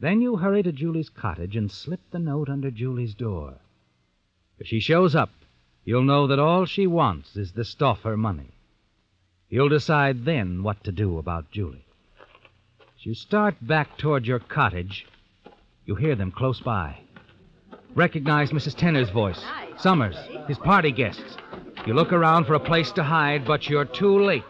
Then 0.00 0.20
you 0.20 0.36
hurry 0.36 0.62
to 0.62 0.72
Julie's 0.72 1.08
cottage 1.08 1.56
and 1.56 1.70
slip 1.70 2.00
the 2.10 2.18
note 2.18 2.48
under 2.48 2.70
Julie's 2.70 3.14
door. 3.14 3.60
If 4.58 4.66
she 4.66 4.80
shows 4.80 5.14
up, 5.14 5.30
you'll 5.86 6.02
know 6.02 6.26
that 6.26 6.38
all 6.38 6.66
she 6.66 6.86
wants 6.86 7.34
is 7.36 7.52
the 7.52 7.64
Stauffer 7.64 8.16
money. 8.18 8.50
You'll 9.48 9.70
decide 9.70 10.24
then 10.26 10.62
what 10.62 10.84
to 10.84 10.92
do 10.92 11.16
about 11.16 11.50
Julie. 11.50 11.86
As 12.80 13.06
you 13.06 13.14
start 13.14 13.54
back 13.66 13.96
toward 13.96 14.26
your 14.26 14.40
cottage, 14.40 15.06
You 15.86 15.94
hear 15.94 16.16
them 16.16 16.32
close 16.32 16.58
by. 16.60 16.98
Recognize 17.94 18.50
Mrs. 18.50 18.74
Tenner's 18.74 19.08
voice. 19.10 19.40
Summers, 19.78 20.16
his 20.48 20.58
party 20.58 20.90
guests. 20.90 21.36
You 21.86 21.94
look 21.94 22.12
around 22.12 22.46
for 22.46 22.54
a 22.54 22.60
place 22.60 22.90
to 22.92 23.04
hide, 23.04 23.46
but 23.46 23.68
you're 23.68 23.84
too 23.84 24.18
late. 24.18 24.42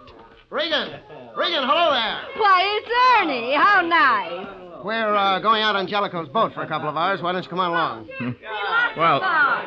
Regan! 0.48 0.98
Regan, 1.36 1.62
hello 1.62 1.90
there! 1.92 2.20
Why, 2.38 2.80
it's 2.80 2.90
Ernie. 3.20 3.52
How 3.54 3.82
nice. 3.82 4.82
We're 4.82 5.14
uh, 5.14 5.40
going 5.40 5.62
out 5.62 5.76
on 5.76 5.86
Jellicoe's 5.86 6.30
boat 6.30 6.54
for 6.54 6.62
a 6.62 6.66
couple 6.68 6.88
of 6.88 6.96
hours. 6.96 7.20
Why 7.20 7.32
don't 7.32 7.42
you 7.44 7.50
come 7.50 7.60
on 7.60 7.70
along? 7.70 8.36
Well, 8.96 9.20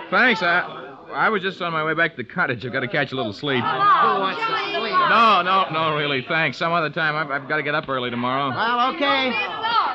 thanks. 0.10 0.42
I, 0.42 0.89
I 1.14 1.30
was 1.30 1.42
just 1.42 1.62
on 1.62 1.74
my 1.74 1.84
way 1.84 1.94
back 1.94 2.12
to 2.12 2.18
the 2.18 2.24
cottage. 2.24 2.66
I've 2.66 2.74
got 2.74 2.82
to 2.82 2.88
catch 2.88 3.12
a 3.12 3.16
little 3.16 3.34
sleep. 3.34 3.64
Who 3.64 3.68
wants 3.68 4.40
to 4.40 4.80
sleep? 4.80 4.94
No, 4.94 5.42
no, 5.42 5.66
no, 5.72 5.96
really. 5.96 6.24
Thanks. 6.28 6.58
Some 6.58 6.72
other 6.72 6.90
time. 6.90 7.16
I've, 7.16 7.32
I've 7.32 7.50
got 7.50 7.58
to 7.58 7.64
get 7.64 7.76
up 7.76 7.90
early 7.90 8.10
tomorrow. 8.10 8.50
Well, 8.50 8.96
okay. 8.96 9.34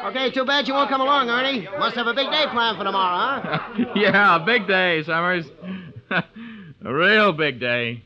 Okay, 0.09 0.31
too 0.31 0.45
bad 0.45 0.69
you 0.69 0.75
won't 0.75 0.91
come 0.91 1.01
along, 1.01 1.31
Ernie. 1.31 1.67
Must 1.79 1.97
have 1.97 2.07
a 2.07 2.15
big 2.15 2.31
day 2.31 2.45
planned 2.51 2.77
for 2.77 2.85
tomorrow, 2.85 3.41
huh? 3.43 3.85
yeah, 3.97 4.37
a 4.37 4.45
big 4.45 4.67
day, 4.67 5.03
Summers. 5.03 5.47
a 6.11 6.25
real 6.83 7.33
big 7.33 7.59
day. 7.59 8.03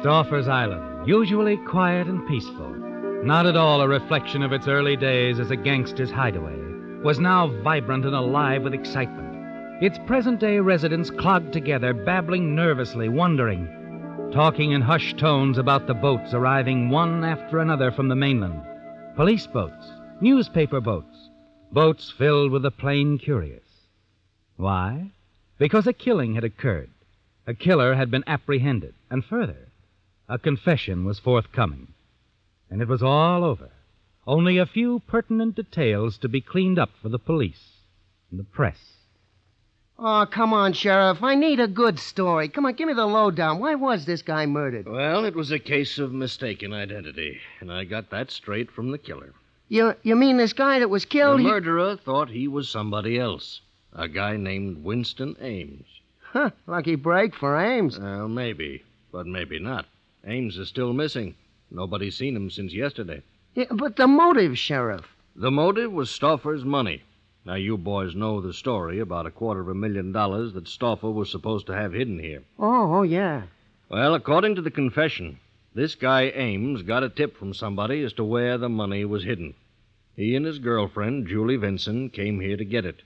Stauffer's 0.00 0.46
Island, 0.46 1.08
usually 1.08 1.56
quiet 1.56 2.06
and 2.06 2.26
peaceful, 2.28 2.68
not 3.24 3.46
at 3.46 3.56
all 3.56 3.80
a 3.80 3.88
reflection 3.88 4.42
of 4.42 4.52
its 4.52 4.68
early 4.68 4.94
days 4.94 5.40
as 5.40 5.50
a 5.50 5.56
gangster's 5.56 6.10
hideaway, 6.10 6.56
was 7.02 7.18
now 7.18 7.48
vibrant 7.62 8.04
and 8.04 8.14
alive 8.14 8.62
with 8.62 8.74
excitement. 8.74 9.82
Its 9.82 9.98
present 10.06 10.38
day 10.38 10.60
residents 10.60 11.10
clogged 11.10 11.52
together, 11.52 11.94
babbling 11.94 12.54
nervously, 12.54 13.08
wondering, 13.08 14.30
talking 14.32 14.72
in 14.72 14.82
hushed 14.82 15.18
tones 15.18 15.56
about 15.56 15.86
the 15.86 15.94
boats 15.94 16.34
arriving 16.34 16.90
one 16.90 17.24
after 17.24 17.58
another 17.58 17.90
from 17.90 18.08
the 18.08 18.16
mainland 18.16 18.62
police 19.16 19.46
boats, 19.46 19.92
newspaper 20.20 20.80
boats, 20.80 21.30
boats 21.72 22.12
filled 22.18 22.50
with 22.50 22.62
the 22.62 22.70
plain 22.70 23.16
curious. 23.16 23.64
Why? 24.58 25.10
Because 25.58 25.86
a 25.86 25.94
killing 25.94 26.34
had 26.34 26.44
occurred. 26.44 26.90
A 27.46 27.54
killer 27.54 27.94
had 27.94 28.10
been 28.10 28.24
apprehended, 28.26 28.94
and 29.10 29.24
further, 29.24 29.65
a 30.28 30.38
confession 30.38 31.04
was 31.04 31.18
forthcoming. 31.18 31.88
And 32.70 32.82
it 32.82 32.88
was 32.88 33.02
all 33.02 33.44
over. 33.44 33.70
Only 34.26 34.58
a 34.58 34.66
few 34.66 35.00
pertinent 35.06 35.54
details 35.54 36.18
to 36.18 36.28
be 36.28 36.40
cleaned 36.40 36.78
up 36.78 36.90
for 37.00 37.08
the 37.08 37.18
police 37.18 37.62
and 38.30 38.40
the 38.40 38.44
press. 38.44 38.78
Oh, 39.98 40.26
come 40.30 40.52
on, 40.52 40.72
Sheriff. 40.74 41.22
I 41.22 41.36
need 41.36 41.58
a 41.60 41.68
good 41.68 41.98
story. 41.98 42.48
Come 42.48 42.66
on, 42.66 42.74
give 42.74 42.86
me 42.88 42.92
the 42.94 43.06
lowdown. 43.06 43.60
Why 43.60 43.76
was 43.76 44.04
this 44.04 44.20
guy 44.22 44.44
murdered? 44.44 44.86
Well, 44.86 45.24
it 45.24 45.34
was 45.34 45.52
a 45.52 45.58
case 45.58 45.98
of 45.98 46.12
mistaken 46.12 46.74
identity, 46.74 47.38
and 47.60 47.72
I 47.72 47.84
got 47.84 48.10
that 48.10 48.30
straight 48.30 48.70
from 48.70 48.90
the 48.90 48.98
killer. 48.98 49.32
You 49.68 49.94
you 50.02 50.14
mean 50.14 50.36
this 50.36 50.52
guy 50.52 50.80
that 50.80 50.90
was 50.90 51.04
The 51.04 51.08
killed? 51.08 51.40
he- 51.40 51.46
murderer 51.46 51.96
thought 51.96 52.28
he 52.28 52.46
was 52.46 52.68
somebody 52.68 53.18
else, 53.18 53.62
a 53.94 54.06
guy 54.06 54.36
named 54.36 54.84
Winston 54.84 55.34
Ames. 55.40 55.86
Huh, 56.20 56.50
lucky 56.66 56.96
break 56.96 57.34
for 57.34 57.56
Ames. 57.58 57.98
Well, 57.98 58.28
maybe, 58.28 58.82
but 59.12 59.26
maybe 59.26 59.58
not. 59.58 59.86
Ames 60.26 60.58
is 60.58 60.68
still 60.68 60.92
missing. 60.92 61.34
Nobody's 61.70 62.16
seen 62.16 62.34
him 62.36 62.50
since 62.50 62.72
yesterday. 62.74 63.22
Yeah, 63.54 63.66
but 63.70 63.96
the 63.96 64.06
motive, 64.06 64.58
Sheriff. 64.58 65.06
The 65.34 65.50
motive 65.50 65.92
was 65.92 66.10
Stauffer's 66.10 66.64
money. 66.64 67.02
Now, 67.44 67.54
you 67.54 67.76
boys 67.78 68.14
know 68.14 68.40
the 68.40 68.52
story 68.52 68.98
about 68.98 69.26
a 69.26 69.30
quarter 69.30 69.60
of 69.60 69.68
a 69.68 69.74
million 69.74 70.10
dollars 70.10 70.52
that 70.54 70.66
Stauffer 70.66 71.10
was 71.10 71.30
supposed 71.30 71.66
to 71.66 71.74
have 71.74 71.92
hidden 71.92 72.18
here. 72.18 72.42
Oh, 72.58 72.96
oh, 72.96 73.02
yeah. 73.02 73.42
Well, 73.88 74.14
according 74.14 74.56
to 74.56 74.62
the 74.62 74.70
confession, 74.70 75.38
this 75.74 75.94
guy 75.94 76.32
Ames 76.34 76.82
got 76.82 77.04
a 77.04 77.08
tip 77.08 77.36
from 77.36 77.54
somebody 77.54 78.02
as 78.02 78.12
to 78.14 78.24
where 78.24 78.58
the 78.58 78.68
money 78.68 79.04
was 79.04 79.22
hidden. 79.22 79.54
He 80.16 80.34
and 80.34 80.44
his 80.44 80.58
girlfriend, 80.58 81.28
Julie 81.28 81.56
Vinson, 81.56 82.10
came 82.10 82.40
here 82.40 82.56
to 82.56 82.64
get 82.64 82.84
it. 82.84 83.02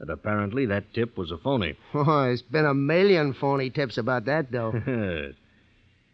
And 0.00 0.10
apparently 0.10 0.66
that 0.66 0.92
tip 0.92 1.16
was 1.16 1.30
a 1.30 1.38
phony. 1.38 1.76
Oh, 1.94 2.22
there's 2.22 2.42
been 2.42 2.66
a 2.66 2.74
million 2.74 3.32
phony 3.32 3.70
tips 3.70 3.96
about 3.96 4.24
that, 4.24 4.50
though. 4.50 4.72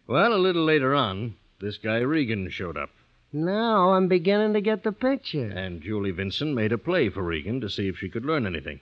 well, 0.06 0.32
a 0.34 0.38
little 0.38 0.64
later 0.64 0.94
on, 0.94 1.34
this 1.60 1.78
guy 1.78 1.98
Regan 1.98 2.50
showed 2.50 2.76
up. 2.76 2.90
now 3.32 3.92
I'm 3.92 4.08
beginning 4.08 4.52
to 4.54 4.60
get 4.60 4.82
the 4.82 4.92
picture. 4.92 5.46
And 5.48 5.82
Julie 5.82 6.10
Vinson 6.10 6.54
made 6.54 6.72
a 6.72 6.78
play 6.78 7.08
for 7.08 7.22
Regan 7.22 7.60
to 7.60 7.68
see 7.70 7.88
if 7.88 7.98
she 7.98 8.08
could 8.08 8.24
learn 8.24 8.46
anything. 8.46 8.80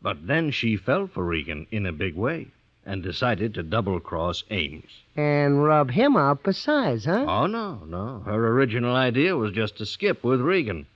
But 0.00 0.26
then 0.26 0.50
she 0.50 0.76
fell 0.76 1.06
for 1.06 1.24
Regan 1.24 1.66
in 1.70 1.86
a 1.86 1.92
big 1.92 2.14
way 2.14 2.48
and 2.84 3.02
decided 3.02 3.52
to 3.54 3.62
double 3.64 3.98
cross 3.98 4.44
Ames. 4.50 5.02
And 5.16 5.64
rub 5.64 5.90
him 5.90 6.16
out 6.16 6.44
besides, 6.44 7.04
huh? 7.06 7.24
Oh, 7.26 7.46
no, 7.46 7.82
no. 7.86 8.20
Her 8.20 8.46
original 8.48 8.94
idea 8.94 9.36
was 9.36 9.52
just 9.52 9.76
to 9.78 9.86
skip 9.86 10.22
with 10.22 10.40
Regan. 10.40 10.86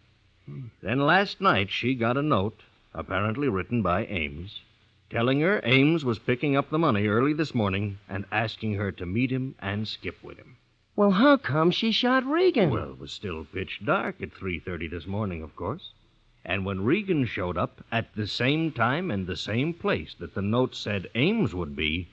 Hmm. 0.47 0.67
Then 0.83 1.01
last 1.01 1.41
night 1.41 1.71
she 1.71 1.95
got 1.95 2.17
a 2.17 2.23
note, 2.23 2.61
apparently 2.95 3.49
written 3.49 3.83
by 3.83 4.07
Ames, 4.07 4.61
telling 5.11 5.41
her 5.41 5.61
Ames 5.65 6.05
was 6.05 6.21
picking 6.21 6.57
up 6.57 6.71
the 6.71 6.79
money 6.79 7.07
early 7.09 7.33
this 7.33 7.55
morning 7.55 7.99
and 8.09 8.25
asking 8.31 8.75
her 8.75 8.93
to 8.93 9.05
meet 9.05 9.31
him 9.31 9.57
and 9.59 9.87
skip 9.87 10.23
with 10.23 10.39
him. 10.39 10.57
Well, 10.95 11.11
how 11.11 11.37
come 11.37 11.71
she 11.71 11.93
shot 11.93 12.25
Regan? 12.25 12.71
Well, 12.71 12.93
it 12.93 12.99
was 12.99 13.11
still 13.11 13.45
pitch 13.45 13.81
dark 13.85 14.23
at 14.23 14.33
3:30 14.33 14.89
this 14.89 15.07
morning, 15.07 15.43
of 15.43 15.57
course. 15.57 15.93
And 16.45 16.65
when 16.65 16.85
Regan 16.85 17.27
showed 17.27 17.59
up 17.59 17.85
at 17.91 18.15
the 18.15 18.27
same 18.27 18.71
time 18.71 19.11
and 19.11 19.27
the 19.27 19.37
same 19.37 19.75
place 19.75 20.15
that 20.15 20.35
the 20.35 20.43
note 20.43 20.75
said 20.75 21.11
Ames 21.15 21.55
would 21.55 21.75
be, 21.75 22.09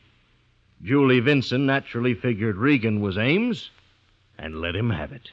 Julie 0.81 1.19
Vinson 1.19 1.65
naturally 1.65 2.13
figured 2.13 2.57
Regan 2.57 2.99
was 2.99 3.17
Ames 3.17 3.69
and 4.38 4.60
let 4.60 4.75
him 4.75 4.89
have 4.89 5.12
it. 5.12 5.31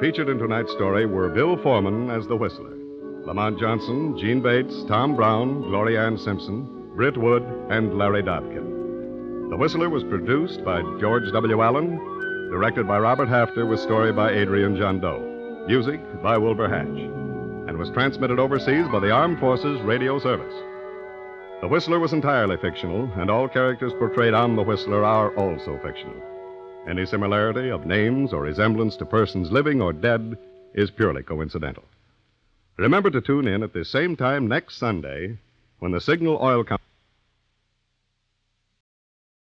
Featured 0.00 0.30
in 0.30 0.38
tonight's 0.38 0.72
story 0.72 1.04
were 1.04 1.28
Bill 1.28 1.58
Forman 1.58 2.08
as 2.08 2.26
the 2.26 2.34
Whistler, 2.34 2.74
Lamont 3.26 3.60
Johnson, 3.60 4.16
Jeanne 4.18 4.40
Bates, 4.40 4.82
Tom 4.88 5.14
Brown, 5.14 5.60
Gloria 5.60 6.06
Ann 6.06 6.16
Simpson, 6.16 6.90
Britt 6.96 7.18
Wood, 7.18 7.42
and 7.68 7.98
Larry 7.98 8.22
Dobkin. 8.22 9.50
The 9.50 9.58
Whistler 9.58 9.90
was 9.90 10.02
produced 10.04 10.64
by 10.64 10.80
George 10.98 11.30
W. 11.30 11.60
Allen, 11.60 11.98
directed 12.50 12.88
by 12.88 12.98
Robert 12.98 13.28
Hafter, 13.28 13.66
with 13.66 13.78
story 13.78 14.10
by 14.10 14.32
Adrian 14.32 14.74
John 14.74 15.00
Doe, 15.00 15.64
music 15.68 16.00
by 16.22 16.38
Wilbur 16.38 16.70
Hatch, 16.70 17.68
and 17.68 17.76
was 17.76 17.90
transmitted 17.90 18.38
overseas 18.38 18.88
by 18.90 19.00
the 19.00 19.10
Armed 19.10 19.38
Forces 19.38 19.82
Radio 19.82 20.18
Service. 20.18 20.54
The 21.60 21.68
Whistler 21.68 21.98
was 21.98 22.14
entirely 22.14 22.56
fictional, 22.56 23.10
and 23.16 23.30
all 23.30 23.48
characters 23.48 23.92
portrayed 23.98 24.32
on 24.32 24.56
The 24.56 24.62
Whistler 24.62 25.04
are 25.04 25.36
also 25.36 25.78
fictional. 25.84 26.29
Any 26.88 27.06
similarity 27.06 27.68
of 27.68 27.86
names 27.86 28.32
or 28.32 28.42
resemblance 28.42 28.96
to 28.96 29.04
persons 29.04 29.52
living 29.52 29.82
or 29.82 29.92
dead 29.92 30.38
is 30.74 30.90
purely 30.90 31.22
coincidental. 31.22 31.84
Remember 32.78 33.10
to 33.10 33.20
tune 33.20 33.46
in 33.46 33.62
at 33.62 33.72
the 33.72 33.84
same 33.84 34.16
time 34.16 34.48
next 34.48 34.78
Sunday 34.78 35.38
when 35.78 35.92
the 35.92 36.00
Signal 36.00 36.38
Oil 36.40 36.64
Company. 36.64 36.89